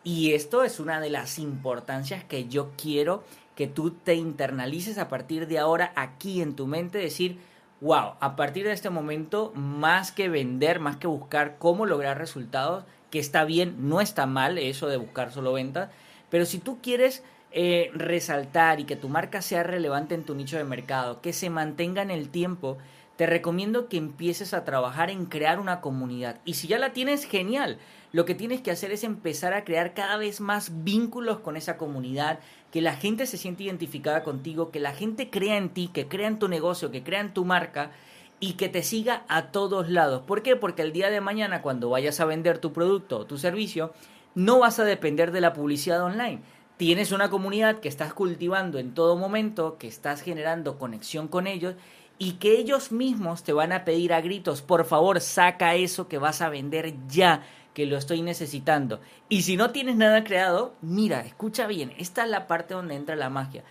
Y 0.03 0.34
esto 0.34 0.63
es 0.63 0.79
una 0.79 1.00
de 1.00 1.10
las 1.10 1.38
importancias 1.38 2.24
que 2.24 2.48
yo 2.48 2.72
quiero 2.75 3.24
que 3.55 3.67
tú 3.67 3.91
te 3.91 4.15
internalices 4.15 4.98
a 4.98 5.10
partir 5.10 5.48
de 5.48 5.60
ahora 5.60 5.91
aquí 5.96 6.41
en 6.41 6.55
tu 6.55 6.65
mente, 6.65 6.98
decir, 6.98 7.39
wow, 7.81 8.13
a 8.20 8.36
partir 8.36 8.65
de 8.65 8.72
este 8.72 8.89
momento, 8.89 9.51
más 9.55 10.12
que 10.12 10.29
vender, 10.29 10.79
más 10.79 10.98
que 10.98 11.08
buscar 11.08 11.58
cómo 11.60 11.86
lograr 11.86 12.17
resultados, 12.17 12.86
que 13.12 13.20
está 13.20 13.43
bien, 13.43 13.89
no 13.89 14.01
está 14.01 14.25
mal 14.25 14.58
eso 14.58 14.88
de 14.88 14.98
buscar 14.98 15.31
solo 15.31 15.53
ventas, 15.53 15.89
pero 16.29 16.46
si 16.46 16.60
tú 16.60 16.79
quieres 16.81 17.24
eh, 17.51 17.91
resaltar 17.93 18.79
y 18.79 18.86
que 18.86 18.96
tu 18.96 19.10
marca 19.10 19.41
sea 19.41 19.63
relevante 19.63 20.15
en 20.15 20.24
tu 20.24 20.34
nicho 20.34 20.58
de 20.58 20.63
mercado, 20.63 21.22
que 21.22 21.34
se 21.34 21.50
mantenga 21.50 22.01
en 22.01 22.10
el 22.10 22.29
tiempo, 22.29 22.77
te 23.22 23.28
recomiendo 23.28 23.88
que 23.88 23.98
empieces 23.98 24.51
a 24.56 24.63
trabajar 24.63 25.12
en 25.12 25.28
crear 25.28 25.60
una 25.60 25.80
comunidad. 25.80 26.40
Y 26.44 26.56
si 26.56 26.68
ya 26.68 26.80
la 26.80 26.92
tienes, 26.92 27.25
genial. 27.25 27.78
Lo 28.12 28.25
que 28.25 28.34
tienes 28.34 28.62
que 28.62 28.72
hacer 28.72 28.92
es 28.92 29.04
empezar 29.04 29.54
a 29.54 29.63
crear 29.63 29.94
cada 29.94 30.18
vez 30.18 30.42
más 30.42 30.84
vínculos 30.84 31.40
con 31.40 31.56
esa 31.56 31.78
comunidad, 31.78 32.40
que 32.72 32.82
la 32.82 32.96
gente 32.96 33.28
se 33.28 33.38
siente 33.38 33.62
identificada 33.62 34.24
contigo, 34.24 34.72
que 34.72 34.80
la 34.80 34.96
gente 34.96 35.30
crea 35.30 35.58
en 35.58 35.70
ti, 35.70 35.88
que 35.94 36.08
crea 36.08 36.30
en 36.30 36.40
tu 36.40 36.48
negocio, 36.48 36.90
que 36.90 37.04
crea 37.04 37.20
en 37.20 37.32
tu 37.32 37.46
marca 37.46 37.92
y 38.40 38.54
que 38.54 38.70
te 38.70 38.82
siga 38.82 39.24
a 39.28 39.51
todos 39.51 39.88
lados. 39.88 40.24
¿Por 40.24 40.42
qué? 40.42 40.56
Porque 40.56 40.82
el 40.82 40.92
día 40.92 41.12
de 41.12 41.22
mañana 41.22 41.62
cuando 41.62 41.92
vayas 41.92 42.20
a 42.22 42.25
vender 42.25 42.58
tu 42.58 42.74
producto 42.74 43.20
o 43.20 43.25
tu 43.28 43.38
servicio, 43.38 43.94
no 44.34 44.58
vas 44.58 44.80
a 44.80 44.84
depender 44.84 45.32
de 45.32 45.42
la 45.42 45.54
publicidad 45.54 46.01
online. 46.01 46.42
Tienes 46.78 47.12
una 47.12 47.30
comunidad 47.30 47.82
que 47.82 47.88
estás 47.88 48.16
cultivando 48.16 48.80
en 48.80 48.96
todo 48.96 49.16
momento, 49.16 49.78
que 49.78 49.88
estás 49.88 50.24
generando 50.24 50.80
conexión 50.80 51.28
con 51.28 51.46
ellos 51.46 51.75
y 52.22 52.34
que 52.34 52.60
ellos 52.60 52.92
mismos 52.92 53.42
te 53.42 53.51
van 53.51 53.72
a 53.72 53.84
pedir 53.84 54.13
a 54.13 54.22
gritos, 54.22 54.62
por 54.62 54.86
favor, 54.86 55.20
saca 55.22 55.74
eso 55.74 56.08
que 56.08 56.20
vas 56.20 56.44
a 56.44 56.50
vender 56.50 56.94
ya, 57.08 57.42
que 57.74 57.88
lo 57.88 57.98
estoy 57.98 58.22
necesitando. 58.22 59.00
Y 59.28 59.42
si 59.42 59.58
no 59.58 59.72
tienes 59.72 59.96
nada 59.96 60.24
creado, 60.24 60.75
mira, 60.84 61.22
escucha 61.22 61.66
bien, 61.66 61.92
esta 61.98 62.24
es 62.24 62.30
la 62.30 62.46
parte 62.46 62.75
donde 62.75 62.94
entra 62.94 63.16
la 63.16 63.32
magia. 63.32 63.63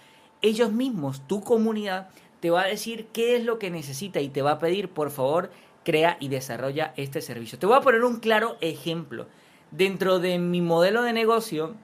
Ellos 0.43 0.73
mismos, 0.73 1.25
tu 1.29 1.43
comunidad, 1.43 2.09
te 2.41 2.51
va 2.51 2.63
a 2.63 2.67
decir 2.67 3.07
qué 3.13 3.37
es 3.37 3.45
lo 3.45 3.61
que 3.61 3.71
necesita 3.71 4.19
y 4.21 4.31
te 4.31 4.43
va 4.43 4.51
a 4.51 4.59
pedir, 4.59 4.89
por 4.89 5.13
favor, 5.13 5.53
crea 5.85 6.17
y 6.19 6.27
desarrolla 6.27 6.93
este 6.97 7.21
servicio. 7.21 7.57
Te 7.57 7.67
voy 7.67 7.77
a 7.77 7.83
poner 7.83 8.03
un 8.03 8.19
claro 8.19 8.57
ejemplo. 8.61 9.29
Dentro 9.71 10.19
de 10.19 10.41
mi 10.41 10.61
modelo 10.61 11.03
de 11.03 11.13
negocio, 11.13 11.77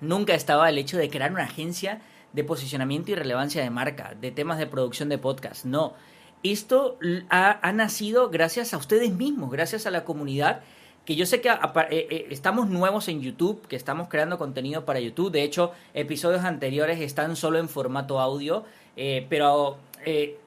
nunca 0.00 0.34
estaba 0.34 0.68
el 0.68 0.78
hecho 0.78 0.98
de 0.98 1.08
crear 1.08 1.30
una 1.30 1.44
agencia 1.44 2.02
de 2.32 2.44
posicionamiento 2.44 3.10
y 3.10 3.14
relevancia 3.14 3.62
de 3.62 3.70
marca, 3.70 4.14
de 4.20 4.30
temas 4.30 4.58
de 4.58 4.66
producción 4.66 5.08
de 5.08 5.18
podcast. 5.18 5.64
No, 5.64 5.94
esto 6.42 6.98
ha, 7.30 7.72
nacido 7.72 8.30
gracias 8.30 8.74
a 8.74 8.76
ustedes 8.76 9.12
mismos, 9.12 9.50
gracias 9.50 9.86
a 9.86 9.90
la 9.90 10.04
comunidad 10.04 10.60
que 11.04 11.16
yo 11.16 11.26
sé 11.26 11.40
que 11.40 11.48
eh, 11.48 11.56
eh, 11.90 12.26
estamos 12.30 12.68
nuevos 12.68 13.08
en 13.08 13.20
YouTube, 13.20 13.66
que 13.66 13.74
estamos 13.74 14.08
creando 14.08 14.38
contenido 14.38 14.84
para 14.84 15.00
YouTube. 15.00 15.32
De 15.32 15.42
hecho, 15.42 15.72
episodios 15.94 16.44
anteriores 16.44 17.00
están 17.00 17.34
solo 17.34 17.58
en 17.58 17.68
formato 17.68 18.20
audio, 18.20 18.64
eh, 18.96 19.26
pero 19.28 19.78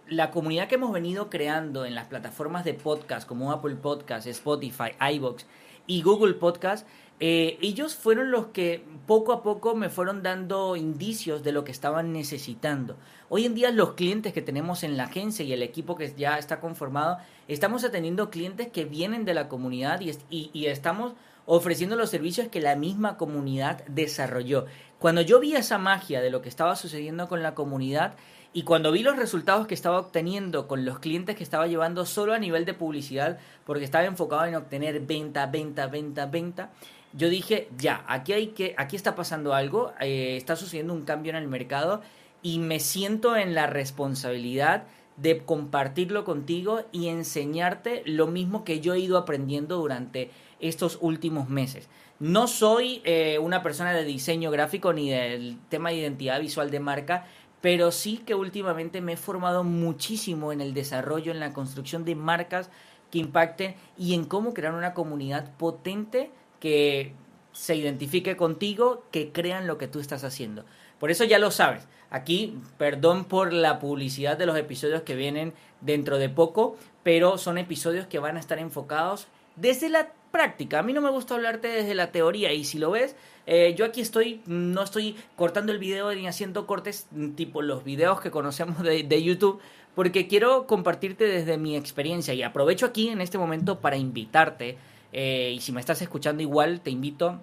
la 0.07 0.31
comunidad 0.31 0.67
que 0.67 0.75
hemos 0.75 0.91
venido 0.91 1.29
creando 1.29 1.85
en 1.85 1.95
las 1.95 2.07
plataformas 2.07 2.65
de 2.65 2.73
podcast 2.73 3.27
como 3.27 3.51
Apple 3.51 3.75
Podcast, 3.75 4.27
Spotify, 4.27 4.91
iBox 5.13 5.45
y 5.87 6.01
Google 6.01 6.33
Podcast 6.33 6.85
eh, 7.19 7.57
ellos 7.61 7.95
fueron 7.95 8.31
los 8.31 8.47
que 8.47 8.83
poco 9.07 9.31
a 9.31 9.41
poco 9.41 9.75
me 9.75 9.89
fueron 9.89 10.21
dando 10.21 10.75
indicios 10.75 11.43
de 11.43 11.51
lo 11.51 11.63
que 11.63 11.71
estaban 11.71 12.11
necesitando. 12.11 12.97
Hoy 13.29 13.45
en 13.45 13.55
día 13.55 13.71
los 13.71 13.93
clientes 13.93 14.33
que 14.33 14.41
tenemos 14.41 14.83
en 14.83 14.97
la 14.97 15.05
agencia 15.05 15.45
y 15.45 15.53
el 15.53 15.63
equipo 15.63 15.95
que 15.95 16.13
ya 16.15 16.37
está 16.37 16.59
conformado, 16.59 17.17
estamos 17.47 17.83
atendiendo 17.83 18.29
clientes 18.29 18.67
que 18.67 18.85
vienen 18.85 19.23
de 19.23 19.33
la 19.33 19.47
comunidad 19.47 20.01
y, 20.01 20.49
y 20.51 20.65
estamos 20.65 21.13
ofreciendo 21.45 21.95
los 21.95 22.09
servicios 22.09 22.49
que 22.49 22.59
la 22.59 22.75
misma 22.75 23.17
comunidad 23.17 23.85
desarrolló. 23.87 24.65
Cuando 24.99 25.21
yo 25.21 25.39
vi 25.39 25.55
esa 25.55 25.77
magia 25.77 26.21
de 26.21 26.31
lo 26.31 26.41
que 26.41 26.49
estaba 26.49 26.75
sucediendo 26.75 27.27
con 27.27 27.43
la 27.43 27.53
comunidad, 27.53 28.15
y 28.55 28.63
cuando 28.63 28.93
vi 28.93 29.03
los 29.03 29.17
resultados 29.17 29.67
que 29.67 29.73
estaba 29.73 29.99
obteniendo 29.99 30.69
con 30.69 30.85
los 30.85 30.99
clientes 30.99 31.35
que 31.35 31.43
estaba 31.43 31.67
llevando 31.67 32.05
solo 32.05 32.33
a 32.33 32.39
nivel 32.39 32.63
de 32.63 32.73
publicidad, 32.73 33.37
porque 33.65 33.83
estaba 33.83 34.05
enfocado 34.05 34.45
en 34.45 34.55
obtener 34.55 35.01
venta, 35.01 35.45
venta, 35.47 35.87
venta, 35.87 36.25
venta, 36.25 36.69
yo 37.15 37.29
dije, 37.29 37.69
ya, 37.77 38.03
aquí, 38.07 38.33
hay 38.33 38.47
que, 38.47 38.75
aquí 38.77 38.95
está 38.95 39.15
pasando 39.15 39.53
algo, 39.53 39.93
eh, 40.01 40.35
está 40.35 40.55
sucediendo 40.55 40.93
un 40.93 41.03
cambio 41.03 41.31
en 41.31 41.37
el 41.37 41.47
mercado 41.47 42.01
y 42.41 42.59
me 42.59 42.79
siento 42.79 43.37
en 43.37 43.55
la 43.55 43.67
responsabilidad 43.67 44.83
de 45.15 45.39
compartirlo 45.45 46.25
contigo 46.25 46.81
y 46.91 47.07
enseñarte 47.07 48.03
lo 48.05 48.27
mismo 48.27 48.65
que 48.65 48.81
yo 48.81 48.93
he 48.93 48.99
ido 48.99 49.17
aprendiendo 49.17 49.77
durante 49.77 50.29
estos 50.59 50.97
últimos 51.01 51.47
meses. 51.49 51.87
No 52.19 52.47
soy 52.47 53.01
eh, 53.05 53.39
una 53.39 53.63
persona 53.63 53.93
de 53.93 54.03
diseño 54.03 54.51
gráfico 54.51 54.91
ni 54.91 55.09
del 55.09 55.57
tema 55.69 55.89
de 55.89 55.95
identidad 55.95 56.41
visual 56.41 56.69
de 56.69 56.81
marca, 56.81 57.25
pero 57.61 57.91
sí 57.91 58.17
que 58.25 58.35
últimamente 58.35 58.99
me 58.99 59.13
he 59.13 59.17
formado 59.17 59.63
muchísimo 59.63 60.51
en 60.51 60.59
el 60.59 60.73
desarrollo, 60.73 61.31
en 61.31 61.39
la 61.39 61.53
construcción 61.53 62.03
de 62.03 62.15
marcas 62.15 62.69
que 63.09 63.19
impacten 63.19 63.75
y 63.97 64.13
en 64.13 64.25
cómo 64.25 64.53
crear 64.53 64.73
una 64.73 64.93
comunidad 64.93 65.51
potente 65.57 66.31
que 66.59 67.13
se 67.51 67.75
identifique 67.75 68.35
contigo, 68.35 69.03
que 69.11 69.31
crean 69.31 69.65
lo 69.65 69.77
que 69.77 69.87
tú 69.87 69.99
estás 69.99 70.23
haciendo. 70.23 70.65
Por 70.99 71.11
eso 71.11 71.23
ya 71.23 71.39
lo 71.39 71.51
sabes. 71.51 71.87
Aquí, 72.09 72.57
perdón 72.77 73.25
por 73.25 73.53
la 73.53 73.79
publicidad 73.79 74.37
de 74.37 74.45
los 74.45 74.57
episodios 74.57 75.01
que 75.01 75.15
vienen 75.15 75.53
dentro 75.81 76.17
de 76.17 76.29
poco, 76.29 76.77
pero 77.03 77.37
son 77.37 77.57
episodios 77.57 78.07
que 78.07 78.19
van 78.19 78.37
a 78.37 78.39
estar 78.39 78.59
enfocados 78.59 79.27
desde 79.55 79.89
la 79.89 80.11
práctica. 80.31 80.79
A 80.79 80.83
mí 80.83 80.93
no 80.93 81.01
me 81.01 81.09
gusta 81.09 81.35
hablarte 81.35 81.67
desde 81.67 81.95
la 81.95 82.11
teoría 82.11 82.51
y 82.51 82.65
si 82.65 82.77
lo 82.77 82.91
ves, 82.91 83.15
eh, 83.45 83.73
yo 83.77 83.85
aquí 83.85 84.01
estoy, 84.01 84.41
no 84.45 84.83
estoy 84.83 85.15
cortando 85.35 85.71
el 85.71 85.79
video 85.79 86.13
ni 86.13 86.27
haciendo 86.27 86.67
cortes 86.67 87.07
tipo 87.35 87.61
los 87.61 87.83
videos 87.83 88.19
que 88.19 88.31
conocemos 88.31 88.81
de 88.83 89.23
YouTube, 89.23 89.59
porque 89.95 90.27
quiero 90.27 90.67
compartirte 90.67 91.25
desde 91.25 91.57
mi 91.57 91.77
experiencia 91.77 92.33
y 92.33 92.43
aprovecho 92.43 92.85
aquí 92.85 93.07
en 93.07 93.21
este 93.21 93.37
momento 93.37 93.79
para 93.79 93.95
invitarte 93.95 94.77
eh, 95.17 95.53
y 95.55 95.61
si 95.61 95.71
me 95.71 95.79
estás 95.79 96.01
escuchando 96.01 96.43
igual, 96.43 96.81
te 96.81 96.91
invito. 96.91 97.39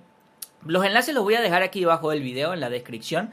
Los 0.66 0.84
enlaces 0.84 1.14
los 1.14 1.24
voy 1.24 1.36
a 1.36 1.40
dejar 1.40 1.62
aquí 1.62 1.80
debajo 1.80 2.10
del 2.10 2.22
video, 2.22 2.52
en 2.52 2.60
la 2.60 2.68
descripción, 2.68 3.30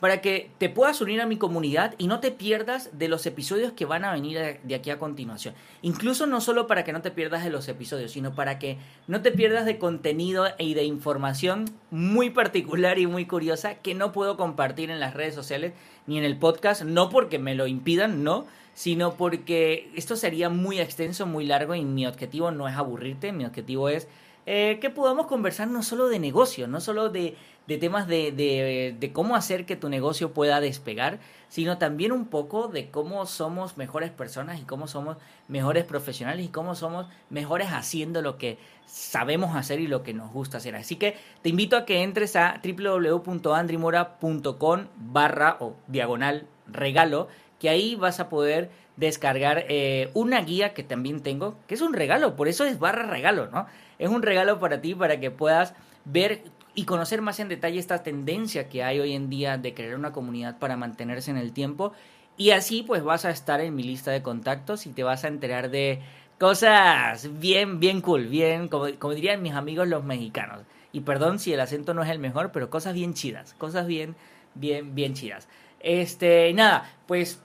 para 0.00 0.22
que 0.22 0.50
te 0.56 0.70
puedas 0.70 1.02
unir 1.02 1.20
a 1.20 1.26
mi 1.26 1.36
comunidad 1.36 1.94
y 1.98 2.06
no 2.06 2.18
te 2.18 2.30
pierdas 2.30 2.88
de 2.98 3.08
los 3.08 3.26
episodios 3.26 3.72
que 3.72 3.84
van 3.84 4.06
a 4.06 4.12
venir 4.14 4.60
de 4.62 4.74
aquí 4.74 4.88
a 4.88 4.98
continuación. 4.98 5.54
Incluso 5.82 6.26
no 6.26 6.40
solo 6.40 6.66
para 6.66 6.84
que 6.84 6.94
no 6.94 7.02
te 7.02 7.10
pierdas 7.10 7.44
de 7.44 7.50
los 7.50 7.68
episodios, 7.68 8.12
sino 8.12 8.34
para 8.34 8.58
que 8.58 8.78
no 9.08 9.20
te 9.20 9.30
pierdas 9.30 9.66
de 9.66 9.76
contenido 9.76 10.46
y 10.58 10.72
de 10.72 10.84
información 10.84 11.66
muy 11.90 12.30
particular 12.30 12.98
y 12.98 13.06
muy 13.06 13.26
curiosa 13.26 13.74
que 13.74 13.94
no 13.94 14.12
puedo 14.12 14.38
compartir 14.38 14.90
en 14.90 15.00
las 15.00 15.12
redes 15.12 15.34
sociales 15.34 15.74
ni 16.06 16.16
en 16.16 16.24
el 16.24 16.38
podcast, 16.38 16.82
no 16.82 17.10
porque 17.10 17.38
me 17.38 17.54
lo 17.54 17.66
impidan, 17.66 18.24
no, 18.24 18.46
sino 18.74 19.14
porque 19.14 19.90
esto 19.94 20.16
sería 20.16 20.48
muy 20.48 20.80
extenso, 20.80 21.26
muy 21.26 21.46
largo 21.46 21.74
y 21.74 21.84
mi 21.84 22.06
objetivo 22.06 22.50
no 22.50 22.68
es 22.68 22.76
aburrirte, 22.76 23.32
mi 23.32 23.44
objetivo 23.44 23.88
es 23.88 24.08
eh, 24.44 24.78
que 24.80 24.90
podamos 24.90 25.28
conversar 25.28 25.68
no 25.68 25.84
solo 25.84 26.08
de 26.08 26.18
negocio, 26.18 26.66
no 26.66 26.80
solo 26.80 27.10
de, 27.10 27.36
de 27.68 27.78
temas 27.78 28.08
de, 28.08 28.32
de, 28.32 28.96
de, 28.98 29.12
cómo 29.12 29.36
hacer 29.36 29.66
que 29.66 29.76
tu 29.76 29.88
negocio 29.88 30.32
pueda 30.32 30.60
despegar, 30.60 31.20
sino 31.48 31.78
también 31.78 32.10
un 32.10 32.26
poco 32.26 32.66
de 32.66 32.90
cómo 32.90 33.24
somos 33.26 33.76
mejores 33.76 34.10
personas 34.10 34.60
y 34.60 34.64
cómo 34.64 34.88
somos 34.88 35.16
mejores 35.46 35.84
profesionales 35.84 36.44
y 36.44 36.48
cómo 36.48 36.74
somos 36.74 37.06
mejores 37.30 37.68
haciendo 37.68 38.20
lo 38.20 38.36
que 38.36 38.58
sabemos 38.84 39.54
hacer 39.54 39.78
y 39.78 39.86
lo 39.86 40.02
que 40.02 40.12
nos 40.12 40.32
gusta 40.32 40.56
hacer. 40.56 40.74
Así 40.74 40.96
que 40.96 41.16
te 41.42 41.50
invito 41.50 41.76
a 41.76 41.84
que 41.84 42.02
entres 42.02 42.34
a 42.34 42.60
www.andrimora.com 42.64 44.86
barra 44.96 45.56
o 45.60 45.76
diagonal 45.86 46.48
regalo 46.66 47.28
que 47.62 47.68
ahí 47.68 47.94
vas 47.94 48.18
a 48.18 48.28
poder 48.28 48.70
descargar 48.96 49.66
eh, 49.68 50.10
una 50.14 50.40
guía 50.40 50.74
que 50.74 50.82
también 50.82 51.20
tengo, 51.20 51.54
que 51.68 51.76
es 51.76 51.80
un 51.80 51.92
regalo, 51.92 52.34
por 52.34 52.48
eso 52.48 52.64
es 52.64 52.80
barra 52.80 53.04
regalo, 53.04 53.46
¿no? 53.52 53.68
Es 54.00 54.10
un 54.10 54.20
regalo 54.20 54.58
para 54.58 54.80
ti, 54.80 54.96
para 54.96 55.20
que 55.20 55.30
puedas 55.30 55.72
ver 56.04 56.42
y 56.74 56.86
conocer 56.86 57.22
más 57.22 57.38
en 57.38 57.48
detalle 57.48 57.78
esta 57.78 58.02
tendencia 58.02 58.68
que 58.68 58.82
hay 58.82 58.98
hoy 58.98 59.12
en 59.12 59.30
día 59.30 59.58
de 59.58 59.74
crear 59.74 59.94
una 59.94 60.10
comunidad 60.10 60.58
para 60.58 60.76
mantenerse 60.76 61.30
en 61.30 61.36
el 61.36 61.52
tiempo. 61.52 61.92
Y 62.36 62.50
así 62.50 62.82
pues 62.82 63.04
vas 63.04 63.24
a 63.26 63.30
estar 63.30 63.60
en 63.60 63.76
mi 63.76 63.84
lista 63.84 64.10
de 64.10 64.22
contactos 64.22 64.84
y 64.86 64.90
te 64.90 65.04
vas 65.04 65.22
a 65.22 65.28
enterar 65.28 65.70
de 65.70 66.00
cosas 66.40 67.38
bien, 67.38 67.78
bien 67.78 68.00
cool, 68.00 68.26
bien, 68.26 68.66
como, 68.66 68.86
como 68.98 69.14
dirían 69.14 69.40
mis 69.40 69.54
amigos 69.54 69.86
los 69.86 70.02
mexicanos. 70.02 70.62
Y 70.92 71.02
perdón 71.02 71.38
si 71.38 71.52
el 71.52 71.60
acento 71.60 71.94
no 71.94 72.02
es 72.02 72.10
el 72.10 72.18
mejor, 72.18 72.50
pero 72.50 72.70
cosas 72.70 72.94
bien 72.94 73.14
chidas, 73.14 73.54
cosas 73.54 73.86
bien, 73.86 74.16
bien, 74.56 74.96
bien 74.96 75.14
chidas. 75.14 75.46
Este, 75.78 76.52
nada, 76.54 76.90
pues 77.06 77.40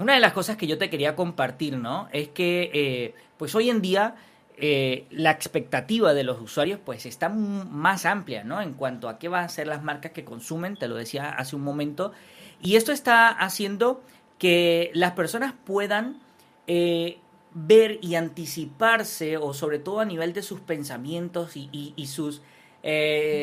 una 0.00 0.14
de 0.14 0.20
las 0.20 0.32
cosas 0.32 0.56
que 0.56 0.66
yo 0.66 0.78
te 0.78 0.88
quería 0.88 1.14
compartir, 1.14 1.76
¿no? 1.76 2.08
Es 2.10 2.28
que, 2.28 2.70
eh, 2.72 3.14
pues 3.36 3.54
hoy 3.54 3.68
en 3.68 3.82
día 3.82 4.16
eh, 4.56 5.06
la 5.10 5.30
expectativa 5.30 6.12
de 6.14 6.24
los 6.24 6.40
usuarios 6.40 6.80
pues 6.84 7.06
está 7.06 7.28
más 7.28 8.06
amplia, 8.06 8.42
¿no? 8.42 8.62
En 8.62 8.72
cuanto 8.72 9.08
a 9.08 9.18
qué 9.18 9.28
van 9.28 9.44
a 9.44 9.48
ser 9.48 9.66
las 9.66 9.82
marcas 9.82 10.12
que 10.12 10.24
consumen, 10.24 10.76
te 10.76 10.88
lo 10.88 10.96
decía 10.96 11.28
hace 11.30 11.54
un 11.54 11.62
momento, 11.62 12.12
y 12.62 12.76
esto 12.76 12.92
está 12.92 13.28
haciendo 13.28 14.02
que 14.38 14.90
las 14.94 15.12
personas 15.12 15.54
puedan 15.64 16.18
eh, 16.66 17.18
ver 17.52 17.98
y 18.00 18.14
anticiparse, 18.14 19.36
o 19.36 19.52
sobre 19.52 19.78
todo 19.78 20.00
a 20.00 20.06
nivel 20.06 20.32
de 20.32 20.42
sus 20.42 20.60
pensamientos 20.60 21.52
y, 21.56 22.06
sus 22.06 22.40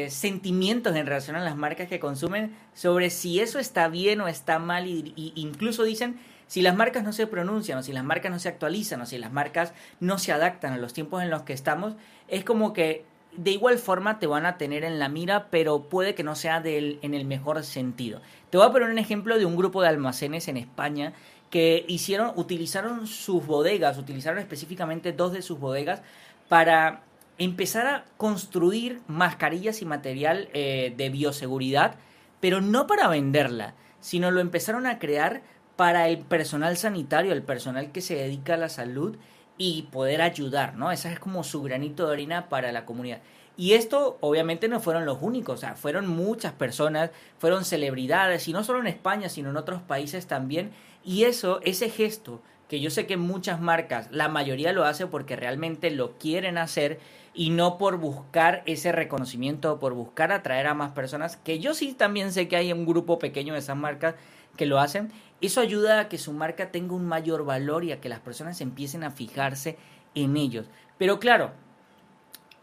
sentimientos 0.10 0.96
en 0.96 1.06
relación 1.06 1.36
a 1.36 1.44
las 1.44 1.56
marcas 1.56 1.88
que 1.88 2.00
consumen, 2.00 2.56
sobre 2.74 3.12
si 3.12 3.40
eso 3.40 3.60
está 3.60 3.88
bien 3.90 4.22
o 4.22 4.28
está 4.28 4.58
mal, 4.58 4.88
y 4.88 5.34
incluso 5.36 5.84
dicen 5.84 6.18
si 6.48 6.62
las 6.62 6.76
marcas 6.76 7.04
no 7.04 7.14
se 7.14 7.28
pronuncian 7.28 7.78
o 7.78 7.84
si 7.84 7.94
las 7.94 8.04
marcas 8.04 8.32
no 8.32 8.40
se 8.40 8.50
actualizan 8.50 9.02
o 9.02 9.06
si 9.06 9.18
las 9.18 9.32
marcas 9.32 9.74
no 10.00 10.18
se 10.18 10.32
adaptan 10.32 10.74
a 10.74 10.78
los 10.78 10.94
tiempos 10.94 11.22
en 11.22 11.30
los 11.30 11.44
que 11.44 11.54
estamos, 11.54 11.96
es 12.28 12.44
como 12.44 12.74
que 12.74 13.06
de 13.36 13.52
igual 13.52 13.78
forma 13.78 14.20
te 14.20 14.28
van 14.28 14.46
a 14.46 14.58
tener 14.58 14.84
en 14.84 14.98
la 14.98 15.10
mira, 15.10 15.50
pero 15.50 15.84
puede 15.84 16.16
que 16.16 16.24
no 16.24 16.36
sea 16.36 16.60
del, 16.60 17.00
en 17.02 17.14
el 17.14 17.26
mejor 17.26 17.64
sentido. 17.64 18.22
Te 18.50 18.58
voy 18.58 18.66
a 18.66 18.72
poner 18.72 18.90
un 18.90 18.98
ejemplo 18.98 19.38
de 19.38 19.46
un 19.46 19.56
grupo 19.56 19.82
de 19.82 19.90
almacenes 19.90 20.48
en 20.48 20.58
España 20.58 21.14
que 21.50 21.86
hicieron, 21.88 22.32
utilizaron 22.36 23.08
sus 23.08 23.46
bodegas, 23.46 23.98
utilizaron 23.98 24.40
específicamente 24.40 25.14
dos 25.14 25.34
de 25.34 25.42
sus 25.42 25.60
bodegas 25.60 26.02
para 26.50 27.04
empezar 27.38 27.88
a 27.88 28.06
construir 28.18 29.02
mascarillas 29.08 29.82
y 29.82 29.86
material 29.86 30.50
eh, 30.54 30.94
de 30.98 31.10
bioseguridad, 31.10 31.96
pero 32.40 32.62
no 32.62 32.88
para 32.88 33.08
venderla, 33.08 33.76
sino 34.00 34.32
lo 34.32 34.42
empezaron 34.42 34.88
a 34.88 34.98
crear 35.00 35.42
para 35.78 36.10
el 36.10 36.18
personal 36.18 36.76
sanitario, 36.76 37.32
el 37.32 37.44
personal 37.44 37.92
que 37.94 38.02
se 38.02 38.16
dedica 38.16 38.56
a 38.56 38.58
la 38.58 38.68
salud 38.68 39.16
y 39.58 39.84
poder 39.84 40.22
ayudar, 40.22 40.76
¿no? 40.76 40.92
Esa 40.92 41.12
es 41.12 41.20
como 41.20 41.44
su 41.44 41.62
granito 41.62 42.08
de 42.08 42.14
harina 42.14 42.50
para 42.50 42.72
la 42.72 42.84
comunidad. 42.84 43.22
Y 43.56 43.74
esto 43.74 44.18
obviamente 44.22 44.68
no 44.68 44.80
fueron 44.80 45.06
los 45.06 45.20
únicos, 45.22 45.56
o 45.56 45.62
sea, 45.62 45.76
fueron 45.76 46.08
muchas 46.08 46.54
personas, 46.54 47.12
fueron 47.40 47.66
celebridades, 47.66 48.48
y 48.48 48.54
no 48.54 48.64
solo 48.64 48.80
en 48.80 48.88
España, 48.88 49.30
sino 49.30 49.50
en 49.50 49.58
otros 49.58 49.82
países 49.82 50.28
también. 50.28 50.72
Y 51.04 51.24
eso, 51.24 51.60
ese 51.64 51.90
gesto, 51.90 52.42
que 52.68 52.80
yo 52.80 52.92
sé 52.92 53.08
que 53.08 53.18
muchas 53.18 53.60
marcas, 53.60 54.10
la 54.12 54.28
mayoría 54.28 54.74
lo 54.74 54.84
hace 54.84 55.08
porque 55.08 55.36
realmente 55.36 55.90
lo 55.90 56.18
quieren 56.18 56.58
hacer 56.58 57.00
y 57.34 57.50
no 57.50 57.78
por 57.78 57.98
buscar 57.98 58.62
ese 58.66 58.92
reconocimiento, 58.92 59.80
por 59.80 59.94
buscar 59.94 60.32
atraer 60.32 60.68
a 60.68 60.74
más 60.74 60.92
personas, 60.92 61.38
que 61.38 61.60
yo 61.60 61.74
sí 61.74 61.94
también 61.94 62.32
sé 62.34 62.48
que 62.48 62.58
hay 62.58 62.74
un 62.74 62.86
grupo 62.86 63.20
pequeño 63.20 63.54
de 63.54 63.60
esas 63.60 63.78
marcas 63.78 64.16
que 64.58 64.66
lo 64.66 64.80
hacen, 64.80 65.12
eso 65.40 65.62
ayuda 65.62 66.00
a 66.00 66.10
que 66.10 66.18
su 66.18 66.34
marca 66.34 66.72
tenga 66.72 66.94
un 66.94 67.06
mayor 67.06 67.46
valor 67.46 67.84
y 67.84 67.92
a 67.92 68.02
que 68.02 68.10
las 68.10 68.20
personas 68.20 68.60
empiecen 68.60 69.04
a 69.04 69.12
fijarse 69.12 69.78
en 70.16 70.36
ellos. 70.36 70.66
Pero 70.98 71.20
claro, 71.20 71.52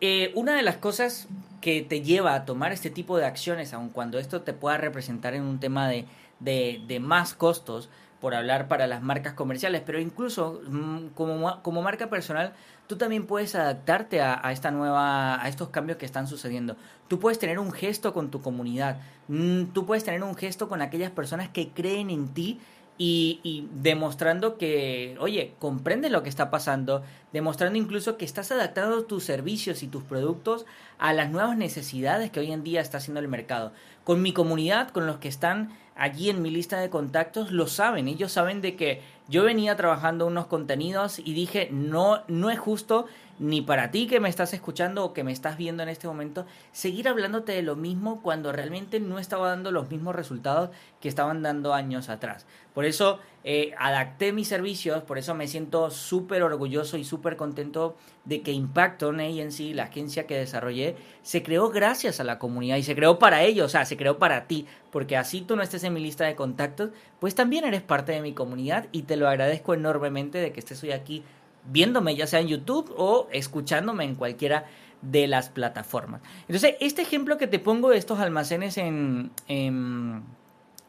eh, 0.01 0.33
una 0.35 0.55
de 0.55 0.63
las 0.63 0.77
cosas 0.77 1.29
que 1.61 1.83
te 1.83 2.03
lleva 2.03 2.35
a 2.35 2.45
tomar 2.45 2.73
este 2.73 2.91
tipo 2.91 3.17
de 3.17 3.25
acciones, 3.25 3.73
aun 3.73 3.89
cuando 3.89 4.19
esto 4.19 4.43
te 4.43 4.53
pueda 4.53 4.77
representar 4.77 5.35
en 5.35 5.45
un 5.45 5.61
tema 5.61 5.89
de, 5.89 6.07
de 6.41 7.01
más 7.01 7.33
costos, 7.33 7.89
por 8.25 8.35
hablar 8.35 8.69
para 8.69 8.87
las 8.87 9.03
marcas 9.03 9.35
comerciales, 9.35 9.83
pero 9.85 10.01
incluso 10.01 10.63
mm, 10.67 11.09
como, 11.09 11.61
como 11.61 11.83
marca 11.83 12.09
personal, 12.09 12.55
tú 12.87 12.97
también 12.97 13.27
puedes 13.27 13.55
adaptarte 13.55 14.23
a, 14.23 14.51
esta 14.51 14.71
nueva, 14.71 15.45
a 15.45 15.47
estos 15.51 15.69
cambios 15.69 15.99
que 15.99 16.07
están 16.07 16.27
sucediendo. 16.27 16.75
Tú 17.07 17.19
puedes 17.19 17.39
tener 17.39 17.59
un 17.59 17.71
gesto 17.71 18.15
con 18.15 18.31
tu 18.31 18.41
comunidad, 18.41 18.97
mm, 19.29 19.65
tú 19.75 19.85
puedes 19.85 20.05
tener 20.05 20.23
un 20.23 20.37
gesto 20.37 20.71
con 20.71 20.81
aquellas 20.81 21.11
personas 21.11 21.51
que 21.51 21.69
creen 21.69 22.09
en 22.09 22.29
ti 22.29 22.61
y, 22.97 23.69
demostrando 23.75 24.57
que, 24.57 25.17
oye, 25.21 25.53
comprende 25.59 26.09
lo 26.09 26.23
que 26.23 26.31
está 26.31 26.51
pasando, 26.51 27.03
demostrando 27.33 27.77
incluso 27.77 28.17
que 28.17 28.25
estás 28.25 28.53
adaptando 28.53 29.05
tus 29.05 29.25
servicios 29.25 29.83
y 29.83 29.89
tus 29.89 30.03
productos 30.03 30.65
a 30.99 31.13
las 31.13 31.31
nuevas 31.31 31.59
necesidades 31.59 32.31
que 32.31 32.41
hoy 32.41 32.53
en 32.53 32.63
día 32.63 32.81
está 32.81 32.99
haciendo 32.99 33.21
el 33.21 33.29
mercado. 33.29 33.73
Con 34.05 34.23
mi 34.23 34.33
comunidad, 34.33 34.91
con 34.91 35.07
los 35.07 35.17
que 35.17 35.29
están 35.29 35.71
allí 35.97 36.31
en 36.31 36.43
mi 36.43 36.51
lista 36.51 36.79
de 36.79 36.91
contactos 36.91 37.51
lo 37.51 37.67
saben. 37.67 38.09
Ellos 38.09 38.33
saben 38.33 38.61
de 38.61 38.77
que 38.77 39.03
yo 39.29 39.45
venía 39.45 39.77
trabajando 39.77 40.27
unos 40.27 40.47
contenidos 40.47 41.19
y 41.19 41.33
dije, 41.33 41.69
no, 41.71 42.23
no 42.29 42.51
es 42.51 42.59
justo 42.59 43.07
ni 43.39 43.63
para 43.63 43.91
ti 43.91 44.07
que 44.07 44.21
me 44.21 44.29
estás 44.29 44.55
escuchando 44.55 45.05
o 45.05 45.13
que 45.13 45.25
me 45.25 45.33
estás 45.33 45.57
viendo 45.57 45.83
en 45.83 45.89
este 45.89 46.07
momento, 46.07 46.47
seguir 46.73 47.09
hablándote 47.09 47.53
de 47.53 47.63
lo 47.63 47.77
mismo 47.77 48.23
cuando 48.23 48.53
realmente 48.53 49.01
no 49.01 49.19
estaba 49.19 49.49
dando 49.49 49.71
los 49.71 49.91
mismos 49.91 50.15
resultados 50.15 50.71
que 51.01 51.09
estaban 51.09 51.43
dando 51.43 51.75
años 51.75 52.09
atrás. 52.09 52.47
Por 52.75 52.85
eso 52.85 53.21
eh, 53.45 53.73
adapté 53.79 54.33
mis 54.33 54.49
servicios, 54.49 55.03
por 55.03 55.19
eso 55.19 55.35
me 55.35 55.47
siento 55.47 55.91
súper 55.91 56.43
orgulloso 56.43 56.97
y 56.97 57.05
súper 57.05 57.37
contento 57.37 57.97
de 58.25 58.43
que 58.43 58.53
Impacton 58.53 59.21
Agency, 59.21 59.75
la 59.75 59.85
agencia 59.85 60.27
que 60.27 60.37
desarrollé, 60.37 60.97
se 61.23 61.43
creó 61.43 61.69
gracias 61.71 62.21
a 62.21 62.25
la 62.25 62.39
comunidad 62.39 62.77
y 62.77 62.83
se 62.83 62.97
creó 62.97 63.19
para 63.19 63.43
ellos, 63.43 63.67
o 63.67 63.69
sea, 63.69 63.85
se 63.85 63.97
creó 63.97 64.19
para 64.19 64.47
ti, 64.47 64.67
porque 64.91 65.17
así 65.17 65.43
tú 65.43 65.57
no 65.57 65.63
estés 65.63 65.85
en 65.85 65.93
mi 65.93 66.01
lista 66.01 66.25
de 66.25 66.35
contactos, 66.35 66.91
pues 67.21 67.35
también 67.35 67.65
eres 67.65 67.83
parte 67.83 68.13
de 68.13 68.21
mi 68.21 68.33
comunidad 68.33 68.87
y 68.93 69.03
te 69.03 69.17
lo 69.17 69.29
agradezco 69.29 69.75
enormemente 69.75 70.39
de 70.39 70.53
que 70.53 70.61
estés 70.61 70.83
hoy 70.83 70.93
aquí 70.93 71.23
viéndome 71.67 72.17
ya 72.17 72.27
sea 72.27 72.41
en 72.41 72.49
YouTube 72.49 72.93
o 72.97 73.29
escuchándome 73.33 74.05
en 74.05 74.15
cualquiera 74.15 74.67
de 75.03 75.27
las 75.27 75.49
plataformas. 75.49 76.23
Entonces, 76.43 76.77
este 76.81 77.03
ejemplo 77.03 77.37
que 77.39 77.47
te 77.47 77.59
pongo 77.59 77.91
de 77.91 77.99
estos 77.99 78.19
almacenes 78.19 78.79
en, 78.79 79.31
en, 79.49 80.23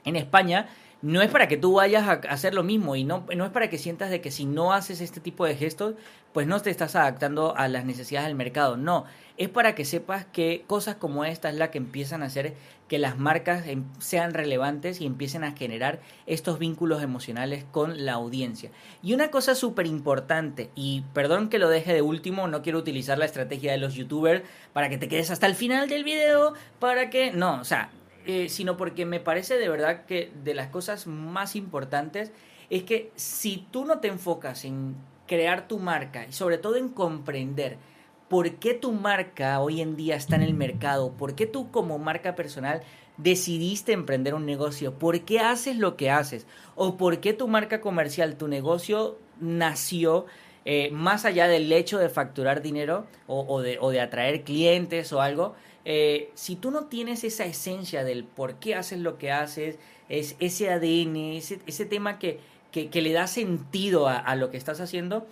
en 0.05 0.15
España, 0.15 0.69
no 1.05 1.21
es 1.21 1.29
para 1.29 1.47
que 1.47 1.55
tú 1.55 1.73
vayas 1.73 2.07
a 2.07 2.13
hacer 2.13 2.55
lo 2.55 2.63
mismo 2.63 2.95
y 2.95 3.03
no, 3.03 3.27
no 3.35 3.45
es 3.45 3.51
para 3.51 3.69
que 3.69 3.77
sientas 3.77 4.09
de 4.09 4.21
que 4.21 4.31
si 4.31 4.45
no 4.45 4.73
haces 4.73 5.01
este 5.01 5.19
tipo 5.19 5.45
de 5.45 5.55
gestos, 5.55 5.93
pues 6.33 6.47
no 6.47 6.59
te 6.59 6.71
estás 6.71 6.95
adaptando 6.95 7.55
a 7.55 7.67
las 7.67 7.85
necesidades 7.85 8.27
del 8.27 8.35
mercado. 8.35 8.75
No, 8.75 9.05
es 9.37 9.47
para 9.47 9.75
que 9.75 9.85
sepas 9.85 10.25
que 10.25 10.63
cosas 10.65 10.95
como 10.95 11.23
esta 11.23 11.49
es 11.49 11.57
la 11.57 11.69
que 11.69 11.77
empiezan 11.77 12.23
a 12.23 12.25
hacer 12.25 12.55
que 12.87 12.97
las 12.97 13.19
marcas 13.19 13.67
em, 13.67 13.83
sean 13.99 14.33
relevantes 14.33 14.99
y 14.99 15.05
empiecen 15.05 15.43
a 15.43 15.51
generar 15.51 15.99
estos 16.25 16.57
vínculos 16.57 17.03
emocionales 17.03 17.65
con 17.71 18.03
la 18.03 18.13
audiencia. 18.13 18.71
Y 19.03 19.13
una 19.13 19.29
cosa 19.29 19.53
súper 19.53 19.85
importante, 19.85 20.71
y 20.73 21.03
perdón 21.13 21.49
que 21.49 21.59
lo 21.59 21.69
deje 21.69 21.93
de 21.93 22.01
último, 22.01 22.47
no 22.47 22.63
quiero 22.63 22.79
utilizar 22.79 23.19
la 23.19 23.25
estrategia 23.25 23.71
de 23.71 23.77
los 23.77 23.93
youtubers 23.93 24.41
para 24.73 24.89
que 24.89 24.97
te 24.97 25.07
quedes 25.07 25.29
hasta 25.29 25.45
el 25.45 25.53
final 25.53 25.87
del 25.87 26.03
video, 26.03 26.53
para 26.79 27.11
que, 27.11 27.31
no, 27.31 27.61
o 27.61 27.63
sea, 27.63 27.91
eh, 28.25 28.49
sino 28.49 28.77
porque 28.77 29.05
me 29.05 29.19
parece 29.19 29.57
de 29.57 29.69
verdad 29.69 30.05
que 30.05 30.31
de 30.43 30.53
las 30.53 30.67
cosas 30.67 31.07
más 31.07 31.55
importantes 31.55 32.31
es 32.69 32.83
que 32.83 33.11
si 33.15 33.67
tú 33.71 33.85
no 33.85 33.99
te 33.99 34.07
enfocas 34.07 34.65
en 34.65 34.95
crear 35.27 35.67
tu 35.67 35.79
marca 35.79 36.25
y 36.27 36.31
sobre 36.31 36.57
todo 36.57 36.75
en 36.75 36.89
comprender 36.89 37.77
por 38.27 38.55
qué 38.55 38.73
tu 38.73 38.91
marca 38.91 39.59
hoy 39.59 39.81
en 39.81 39.95
día 39.95 40.15
está 40.15 40.35
en 40.35 40.41
el 40.41 40.53
mercado, 40.53 41.13
por 41.13 41.35
qué 41.35 41.45
tú 41.45 41.71
como 41.71 41.99
marca 41.99 42.35
personal 42.35 42.81
decidiste 43.17 43.93
emprender 43.93 44.33
un 44.33 44.45
negocio, 44.45 44.97
por 44.97 45.21
qué 45.21 45.39
haces 45.39 45.77
lo 45.77 45.95
que 45.95 46.09
haces 46.09 46.47
o 46.75 46.97
por 46.97 47.19
qué 47.19 47.33
tu 47.33 47.47
marca 47.47 47.81
comercial, 47.81 48.37
tu 48.37 48.47
negocio 48.47 49.19
nació 49.39 50.25
eh, 50.65 50.89
más 50.91 51.25
allá 51.25 51.47
del 51.47 51.71
hecho 51.71 51.99
de 51.99 52.09
facturar 52.09 52.61
dinero 52.61 53.05
o, 53.27 53.61
de, 53.61 53.77
o 53.79 53.91
de 53.91 54.01
atraer 54.01 54.43
clientes 54.43 55.13
o 55.13 55.21
algo, 55.21 55.55
eh, 55.85 56.31
si 56.33 56.55
tú 56.55 56.71
no 56.71 56.85
tienes 56.85 57.23
esa 57.23 57.45
esencia 57.45 58.03
del 58.03 58.23
por 58.23 58.55
qué 58.55 58.73
haces 58.73 58.99
lo 58.99 59.19
que 59.19 59.31
haces, 59.31 59.77
es 60.09 60.35
ese 60.39 60.71
ADN, 60.71 61.15
ese, 61.37 61.59
ese 61.67 61.85
tema 61.85 62.17
que, 62.17 62.39
que, 62.71 63.01
le 63.01 63.13
da 63.13 63.27
sentido 63.27 64.07
a, 64.09 64.35
lo 64.35 64.51
que 64.51 64.57
estás 64.57 64.81
haciendo, 64.81 65.27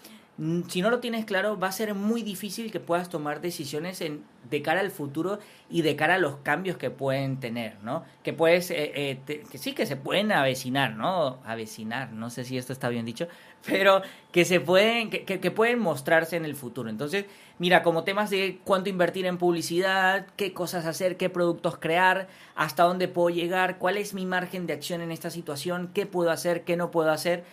si 0.67 0.81
no 0.81 0.89
lo 0.89 0.99
tienes 0.99 1.25
claro, 1.25 1.59
va 1.59 1.67
a 1.67 1.71
ser 1.71 1.93
muy 1.93 2.23
difícil 2.23 2.71
que 2.71 2.79
puedas 2.79 3.07
tomar 3.07 3.39
decisiones 3.39 4.01
en, 4.01 4.23
de 4.49 4.63
cara 4.63 4.79
al 4.79 4.89
futuro 4.89 5.37
y 5.69 5.83
de 5.83 5.95
cara 5.95 6.15
a 6.15 6.17
los 6.17 6.37
cambios 6.37 6.75
que 6.77 6.89
pueden 6.89 7.39
tener, 7.39 7.77
¿no? 7.83 8.03
Que 8.23 8.33
puedes, 8.33 8.71
eh, 8.71 8.91
eh, 8.95 9.43
que 9.51 9.57
sí, 9.59 9.73
que 9.73 9.85
se 9.85 9.95
pueden 9.95 10.31
avecinar, 10.31 10.95
¿no? 10.95 11.37
Avecinar, 11.45 12.13
no 12.13 12.31
sé 12.31 12.45
si 12.45 12.57
esto 12.57 12.73
está 12.73 12.89
bien 12.89 13.05
dicho, 13.05 13.27
pero 13.67 14.01
que 14.31 14.43
se 14.43 14.59
pueden, 14.59 15.11
que, 15.11 15.23
que, 15.23 15.51
pueden 15.51 15.77
mostrarse 15.77 16.35
en 16.35 16.45
el 16.45 16.55
futuro. 16.55 16.89
Entonces, 16.89 17.25
mira, 17.59 17.83
como 17.83 18.03
temas 18.03 18.31
de 18.31 18.59
cuánto 18.63 18.89
invertir 18.89 19.27
en 19.27 19.37
publicidad, 19.37 20.25
qué 20.35 20.51
cosas 20.51 20.87
hacer, 20.87 21.15
qué 21.15 21.29
productos 21.29 21.77
crear, 21.77 22.27
hasta 22.55 22.83
dónde 22.83 23.07
puedo 23.07 23.29
llegar, 23.29 23.77
cuál 23.77 23.97
es 23.97 24.15
mi 24.15 24.25
margen 24.25 24.65
de 24.65 24.73
acción 24.73 25.01
en 25.01 25.11
esta 25.11 25.29
situación, 25.29 25.91
qué 25.93 26.07
puedo 26.07 26.31
hacer, 26.31 26.63
qué 26.63 26.75
no 26.75 26.89
puedo 26.89 27.11
hacer, 27.11 27.43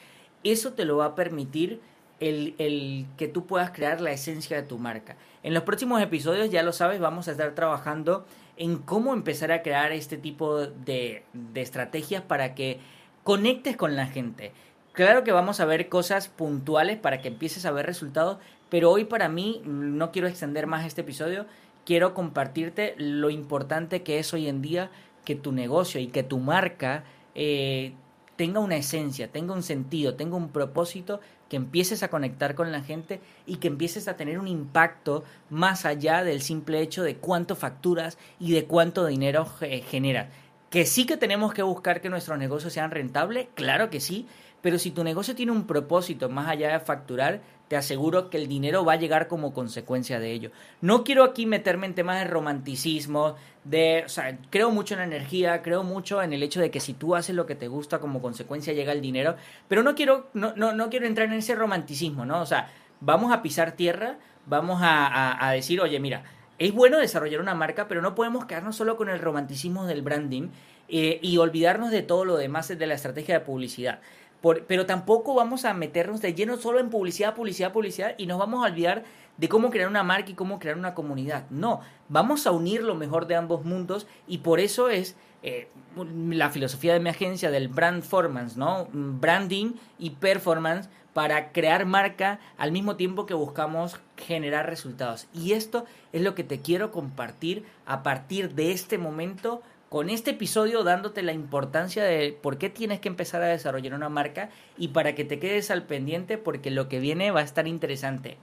eso 0.44 0.72
te 0.72 0.86
lo 0.86 0.96
va 0.96 1.04
a 1.04 1.14
permitir 1.14 1.82
el, 2.20 3.06
que 3.16 3.28
tú 3.28 3.46
puedas 3.46 3.70
crear 3.70 4.00
la 4.00 4.12
esencia 4.12 4.56
de 4.56 4.62
tu 4.62 4.78
marca. 4.78 5.16
En 5.42 5.54
los 5.54 5.62
próximos 5.64 6.00
episodios, 6.02 6.50
ya 6.50 6.62
lo 6.62 6.72
sabes, 6.72 7.00
vamos 7.00 7.28
a 7.28 7.33
estar 7.33 7.54
trabajando 7.54 8.26
en 8.56 8.78
cómo 8.78 9.14
empezar 9.14 9.52
a 9.52 9.62
crear 9.62 9.92
este 9.92 10.16
tipo 10.16 10.59
de, 10.59 11.24
de 11.33 11.61
estrategias 11.62 12.22
para 12.22 12.54
que 12.54 12.78
conectes 13.24 13.76
con 13.76 13.96
la 13.96 14.06
gente. 14.06 14.52
Claro 14.92 15.24
que 15.24 15.33
vamos 15.33 15.61
a 15.61 15.64
ver 15.64 15.88
cosas 15.88 16.28
puntuales 16.28 16.98
para 16.98 17.22
que 17.22 17.28
empieces 17.28 17.64
a 17.64 17.72
ver 17.72 17.87
resultados, 17.87 18.38
pero 18.68 18.90
hoy 18.90 19.04
para 19.04 19.28
mí 19.28 19.62
no 19.64 20.12
quiero 20.12 20.28
extender 20.28 20.66
más 20.66 20.85
este 20.85 21.00
episodio, 21.00 21.46
quiero 21.87 22.12
compartirte 22.12 22.94
lo 22.98 23.30
importante 23.30 24.02
que 24.02 24.18
es 24.18 24.35
hoy 24.35 24.48
en 24.48 24.62
día 24.62 24.90
que 25.24 25.35
tu 25.37 25.52
negocio 25.52 26.00
y 26.00 26.09
que 26.09 26.22
tu 26.22 26.38
marca 26.38 27.04
eh, 27.35 27.92
tenga 28.37 28.61
una 28.61 28.76
esencia, 28.76 29.28
tenga 29.28 29.52
un 29.52 29.62
sentido, 29.62 30.14
tenga 30.14 30.37
un 30.37 30.48
propósito, 30.48 31.20
que 31.50 31.56
empieces 31.56 32.04
a 32.04 32.08
conectar 32.08 32.54
con 32.54 32.70
la 32.70 32.80
gente 32.80 33.20
y 33.44 33.56
que 33.56 33.68
empieces 33.68 34.06
a 34.06 34.16
tener 34.16 34.38
un 34.38 34.46
impacto 34.46 35.24
más 35.50 35.84
allá 35.84 36.22
del 36.22 36.40
simple 36.40 36.80
hecho 36.80 37.02
de 37.02 37.16
cuánto 37.16 37.56
facturas 37.56 38.16
y 38.38 38.52
de 38.52 38.64
cuánto 38.64 39.04
dinero 39.04 39.46
generas. 39.90 40.28
Que 40.70 40.86
sí 40.86 41.06
que 41.06 41.16
tenemos 41.16 41.52
que 41.52 41.64
buscar 41.64 42.00
que 42.00 42.08
nuestros 42.08 42.38
negocios 42.38 42.72
sean 42.72 42.92
rentables, 42.92 43.48
claro 43.56 43.90
que 43.90 43.98
sí, 43.98 44.28
pero 44.62 44.79
si 44.79 44.90
tu 44.90 45.05
negocio 45.05 45.35
tiene 45.35 45.53
un 45.53 45.66
propósito 45.66 46.29
más 46.29 46.49
allá 46.49 46.73
de 46.73 46.81
facturar, 46.81 47.40
te 47.70 47.77
aseguro 47.77 48.31
que 48.31 48.37
el 48.37 48.49
dinero 48.49 48.85
va 48.85 48.94
a 48.94 48.96
llegar 48.96 49.29
como 49.29 49.55
consecuencia 49.55 50.18
de 50.18 50.33
ello. 50.33 50.51
No 50.81 51.05
quiero 51.05 51.23
aquí 51.23 51.46
meterme 51.46 51.87
en 51.87 51.94
temas 51.94 52.18
de 52.18 52.25
romanticismo, 52.25 53.37
de, 53.62 54.03
o 54.05 54.09
sea, 54.09 54.37
creo 54.51 54.73
mucho 54.73 54.94
en 54.94 54.99
la 54.99 55.07
energía, 55.07 55.62
creo 55.62 55.85
mucho 55.85 56.20
en 56.20 56.33
el 56.33 56.42
hecho 56.42 56.61
de 56.61 56.73
que 56.73 56.81
si 56.81 56.94
tú 56.94 57.14
haces 57.14 57.37
lo 57.37 57.46
que 57.46 57.55
te 57.55 57.68
gusta, 57.68 58.01
como 58.01 58.20
consecuencia 58.20 58.73
llega 58.73 58.90
el 58.90 59.01
dinero, 59.01 59.37
pero 59.68 59.85
no 59.85 59.94
quiero, 59.94 60.31
no, 60.35 60.53
no, 60.57 60.73
no 60.73 60.90
quiero 60.90 61.07
entrar 61.07 61.29
en 61.29 61.35
ese 61.35 61.55
romanticismo, 61.55 62.27
¿no? 62.27 62.40
O 62.40 62.46
sea, 62.46 62.73
vamos 63.01 63.33
a 63.33 63.40
pisar 63.40 63.73
tierra, 63.73 64.18
vamos 64.46 64.81
a, 64.83 65.53
decir, 65.55 65.81
oye, 65.81 66.01
mira, 66.01 66.25
es 66.59 66.75
bueno 66.75 66.99
desarrollar 66.99 67.40
una 67.40 67.55
marca, 67.55 67.87
pero 67.87 68.03
no 68.03 68.16
podemos 68.16 68.46
quedarnos 68.46 68.75
solo 68.75 68.96
con 68.96 69.09
el 69.09 69.20
romanticismo 69.20 69.87
del 69.87 70.03
branding 70.03 70.49
eh, 70.88 71.20
y 71.23 71.38
olvidarnos 71.38 71.92
de 71.92 72.03
todo 72.03 72.25
lo 72.25 72.37
demás 72.37 72.66
de 72.66 72.87
la 72.87 72.94
estrategia 72.94 73.38
de 73.38 73.44
publicidad 73.44 74.01
pero 74.66 74.87
tampoco 74.87 75.35
vamos 75.35 75.64
a 75.64 75.74
meternos 75.74 76.20
de 76.20 76.35
lleno 76.35 76.57
solo 76.57 76.81
en 76.81 76.90
publicidad, 76.90 77.35
publicidad, 77.35 77.72
publicidad 77.72 78.14
y 78.16 78.26
nos 78.26 78.38
vamos 78.38 78.64
a 78.64 78.70
olvidar 78.70 79.05
de 79.37 79.48
cómo 79.48 79.70
crear 79.70 79.88
una 79.88 80.03
marca 80.03 80.31
y 80.31 80.35
cómo 80.35 80.59
crear 80.59 80.76
una 80.76 80.94
comunidad. 80.94 81.48
No, 81.50 81.81
vamos 82.09 82.46
a 82.46 82.50
unir 82.50 82.83
lo 82.83 82.94
mejor 82.94 83.26
de 83.26 83.37
ambos 83.37 83.64
mundos 83.64 84.07
y 84.26 84.38
por 84.38 84.61
eso 84.61 84.88
es 84.88 85.16
eh, 85.42 85.68
la 86.29 86.50
filosofía 86.50 86.92
de 86.92 87.00
mi 87.00 87.09
agencia 87.09 87.50
del 87.50 87.68
brand 87.68 88.03
performance, 88.03 88.57
¿no? 88.57 88.88
Branding 88.92 89.72
y 89.98 90.11
performance 90.11 90.88
para 91.14 91.53
crear 91.53 91.87
marca 91.87 92.38
al 92.57 92.72
mismo 92.72 92.96
tiempo 92.96 93.26
que 93.26 93.35
buscamos 93.35 93.98
generar 94.16 94.66
resultados. 94.66 95.26
Y 95.33 95.53
esto 95.53 95.85
es 96.12 96.22
lo 96.22 96.35
que 96.35 96.44
te 96.44 96.61
quiero 96.61 96.92
compartir 96.92 97.64
a 97.87 98.03
partir 98.03 98.55
de 98.55 98.72
este 98.72 98.98
momento 98.98 99.62
con 99.90 100.09
este 100.09 100.31
episodio 100.31 100.85
dándote 100.85 101.20
la 101.20 101.33
importancia 101.33 102.05
de 102.05 102.33
por 102.33 102.59
qué 102.59 102.70
tienes 102.70 103.00
que 103.00 103.09
empezar 103.09 103.42
a 103.42 103.48
desarrollar 103.48 103.92
una 103.92 104.09
marca 104.09 104.48
y 104.79 104.88
para 104.88 105.16
que 105.16 105.24
te 105.24 105.40
quedes 105.40 105.72
al 105.72 105.83
pendiente 105.83 106.38
porque 106.38 106.70
lo 106.70 106.88
que 106.88 107.00
viene 107.00 107.33
va 107.33 107.40
a 107.40 107.42
estar 107.42 107.66
interesante. 107.66 108.37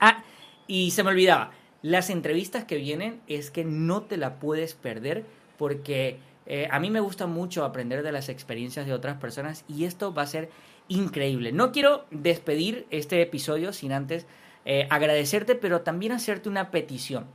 Ah, 0.00 0.24
y 0.66 0.92
se 0.92 1.02
me 1.02 1.10
olvidaba, 1.10 1.50
las 1.82 2.08
entrevistas 2.08 2.64
que 2.64 2.76
vienen 2.76 3.20
es 3.26 3.50
que 3.50 3.64
no 3.66 4.04
te 4.04 4.16
la 4.16 4.36
puedes 4.36 4.72
perder 4.72 5.26
porque 5.58 6.20
eh, 6.46 6.68
a 6.70 6.80
mí 6.80 6.88
me 6.88 7.00
gusta 7.00 7.26
mucho 7.26 7.66
aprender 7.66 8.02
de 8.02 8.10
las 8.10 8.30
experiencias 8.30 8.86
de 8.86 8.94
otras 8.94 9.18
personas 9.18 9.66
y 9.68 9.84
esto 9.84 10.14
va 10.14 10.22
a 10.22 10.26
ser 10.26 10.48
increíble. 10.88 11.52
No 11.52 11.70
quiero 11.70 12.06
despedir 12.12 12.86
este 12.88 13.20
episodio 13.20 13.74
sin 13.74 13.92
antes 13.92 14.26
eh, 14.64 14.86
agradecerte, 14.88 15.54
pero 15.54 15.82
también 15.82 16.12
hacerte 16.12 16.48
una 16.48 16.70
petición. 16.70 17.26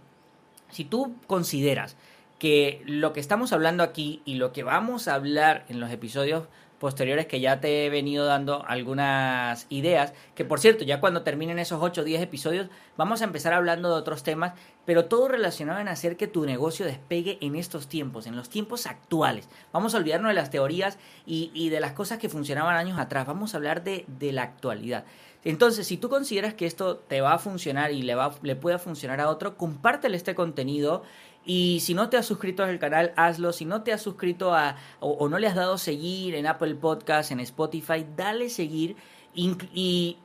Si 0.72 0.86
tú 0.86 1.16
consideras 1.28 1.98
que 2.40 2.82
lo 2.86 3.14
que 3.14 3.20
estamos 3.20 3.54
hablando 3.54 3.84
aquí 3.84 4.22
y 4.26 4.36
lo 4.36 4.52
que 4.52 4.64
vamos 4.64 5.08
a 5.08 5.14
hablar 5.14 5.66
en 5.70 5.80
los 5.80 5.92
episodios 5.92 6.48
posteriores 6.80 7.28
que 7.28 7.42
ya 7.42 7.60
te 7.60 7.86
he 7.86 7.90
venido 7.90 8.26
dando 8.26 8.66
algunas 8.66 9.68
ideas, 9.70 10.14
que 10.34 10.46
por 10.46 10.60
cierto, 10.60 10.86
ya 10.86 11.00
cuando 11.00 11.22
terminen 11.22 11.60
esos 11.60 11.80
8 11.82 12.02
o 12.02 12.04
10 12.04 12.22
episodios, 12.22 12.70
vamos 12.98 13.22
a 13.22 13.26
empezar 13.26 13.54
hablando 13.54 13.90
de 13.90 13.96
otros 13.96 14.24
temas, 14.24 14.54
pero 14.86 15.06
todo 15.06 15.28
relacionado 15.28 15.80
en 15.80 15.90
hacer 15.90 16.18
que 16.18 16.28
tu 16.28 16.46
negocio 16.46 16.86
despegue 16.86 17.38
en 17.42 17.56
estos 17.56 17.88
tiempos, 17.88 18.26
en 18.26 18.36
los 18.36 18.50
tiempos 18.50 18.88
actuales. 18.88 19.50
Vamos 19.72 19.94
a 19.94 19.98
olvidarnos 19.98 20.30
de 20.30 20.36
las 20.36 20.50
teorías 20.50 20.98
y, 21.26 21.70
de 21.70 21.80
las 21.80 21.92
cosas 21.92 22.18
que 22.18 22.30
funcionaban 22.30 22.76
años 22.76 22.98
atrás, 22.98 23.28
vamos 23.28 23.54
a 23.54 23.58
hablar 23.58 23.84
de, 23.84 24.06
de 24.08 24.32
la 24.32 24.44
actualidad. 24.44 25.04
Entonces, 25.44 25.88
si 25.88 25.96
tú 25.96 26.10
consideras 26.10 26.54
que 26.54 26.66
esto 26.66 26.98
te 26.98 27.22
va 27.22 27.34
a 27.34 27.40
funcionar 27.40 27.92
y 27.92 28.02
le, 28.02 28.16
va, 28.16 28.36
le 28.42 28.58
puede 28.58 28.78
funcionar 28.78 29.22
a 29.22 29.30
otro, 29.30 29.56
compártele 29.56 30.18
este 30.18 30.36
contenido 30.36 31.04
y 31.52 31.80
si 31.80 31.96
no 31.96 32.10
te 32.10 32.18
has 32.18 32.28
suscrito 32.28 32.64
al 32.64 32.78
canal, 32.78 33.12
hazlo. 33.16 33.54
Si 33.54 33.66
no 33.66 33.82
te 33.82 33.92
has 33.92 34.04
suscrito 34.04 34.54
a, 34.54 34.76
o, 35.00 35.28
no 35.30 35.40
le 35.40 35.48
has 35.48 35.56
dado 35.56 35.80
seguir 35.80 36.36
en 36.36 36.46
Apple 36.46 36.76
Podcast, 36.76 37.32
en 37.32 37.40
Spotify, 37.40 38.06
dale 38.16 38.52
seguir. 38.52 38.96
Y, 39.34 40.20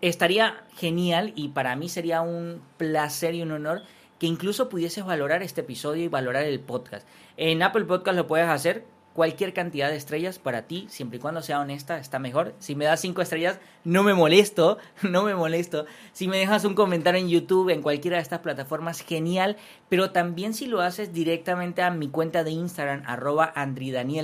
estaría 0.00 0.64
genial 0.76 1.34
y 1.36 1.48
para 1.48 1.76
mí 1.76 1.90
sería 1.90 2.22
un 2.22 2.62
placer 2.78 3.34
y 3.34 3.42
un 3.42 3.52
honor 3.52 3.82
que 4.18 4.26
incluso 4.26 4.70
pudieses 4.70 5.04
valorar 5.04 5.42
este 5.42 5.60
episodio 5.60 6.04
y 6.04 6.08
valorar 6.08 6.44
el 6.44 6.60
podcast. 6.60 7.06
En 7.36 7.62
Apple 7.62 7.84
Podcast 7.84 8.16
lo 8.16 8.26
puedes 8.26 8.48
hacer 8.48 8.86
cualquier 9.14 9.52
cantidad 9.52 9.90
de 9.90 9.96
estrellas 9.96 10.38
para 10.38 10.62
ti, 10.62 10.86
siempre 10.88 11.18
y 11.18 11.20
cuando 11.20 11.42
sea 11.42 11.60
honesta, 11.60 11.98
está 11.98 12.18
mejor. 12.18 12.54
Si 12.58 12.74
me 12.74 12.84
das 12.84 13.00
cinco 13.00 13.22
estrellas, 13.22 13.58
no 13.84 14.02
me 14.02 14.14
molesto, 14.14 14.78
no 15.02 15.22
me 15.22 15.34
molesto. 15.34 15.86
Si 16.12 16.28
me 16.28 16.38
dejas 16.38 16.64
un 16.64 16.74
comentario 16.74 17.20
en 17.20 17.28
YouTube, 17.28 17.70
en 17.70 17.82
cualquiera 17.82 18.16
de 18.16 18.22
estas 18.22 18.40
plataformas, 18.40 19.02
genial. 19.02 19.56
Pero 19.88 20.10
también 20.10 20.54
si 20.54 20.66
lo 20.66 20.80
haces 20.80 21.12
directamente 21.12 21.82
a 21.82 21.90
mi 21.90 22.08
cuenta 22.08 22.44
de 22.44 22.52
Instagram, 22.52 23.02
arroba 23.06 23.52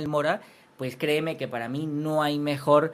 Mora, 0.07 0.41
pues 0.77 0.95
créeme 0.95 1.37
que 1.37 1.47
para 1.47 1.69
mí 1.69 1.85
no 1.85 2.23
hay 2.23 2.39
mejor 2.39 2.93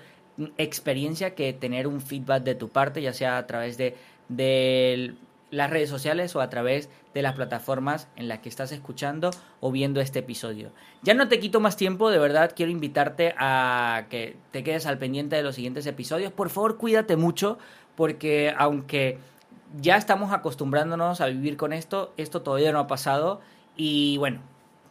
experiencia 0.57 1.35
que 1.35 1.53
tener 1.53 1.85
un 1.85 2.01
feedback 2.01 2.43
de 2.43 2.55
tu 2.55 2.69
parte, 2.69 3.01
ya 3.01 3.13
sea 3.13 3.37
a 3.37 3.45
través 3.45 3.77
de, 3.77 3.95
de 4.29 5.13
las 5.53 5.69
redes 5.69 5.89
sociales 5.89 6.35
o 6.35 6.41
a 6.41 6.49
través 6.49 6.89
de 7.13 7.21
las 7.21 7.35
plataformas 7.35 8.07
en 8.15 8.27
las 8.27 8.39
que 8.39 8.49
estás 8.49 8.71
escuchando 8.71 9.29
o 9.59 9.71
viendo 9.71 10.01
este 10.01 10.19
episodio. 10.19 10.71
Ya 11.03 11.13
no 11.13 11.27
te 11.27 11.39
quito 11.39 11.59
más 11.59 11.77
tiempo, 11.77 12.09
de 12.09 12.17
verdad 12.17 12.53
quiero 12.55 12.71
invitarte 12.71 13.35
a 13.37 14.05
que 14.09 14.35
te 14.51 14.63
quedes 14.63 14.87
al 14.87 14.97
pendiente 14.97 15.35
de 15.35 15.43
los 15.43 15.53
siguientes 15.53 15.85
episodios. 15.85 16.31
Por 16.31 16.49
favor, 16.49 16.77
cuídate 16.77 17.17
mucho 17.17 17.59
porque 17.95 18.51
aunque 18.57 19.19
ya 19.79 19.95
estamos 19.97 20.33
acostumbrándonos 20.33 21.21
a 21.21 21.27
vivir 21.27 21.55
con 21.55 21.71
esto, 21.71 22.13
esto 22.17 22.41
todavía 22.41 22.71
no 22.71 22.79
ha 22.79 22.87
pasado 22.87 23.39
y 23.77 24.17
bueno, 24.17 24.39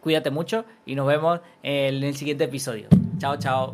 cuídate 0.01 0.31
mucho 0.31 0.65
y 0.87 0.95
nos 0.95 1.09
vemos 1.09 1.41
en 1.65 2.05
el 2.05 2.15
siguiente 2.15 2.45
episodio. 2.45 2.89
Chao, 3.19 3.37
chao. 3.37 3.71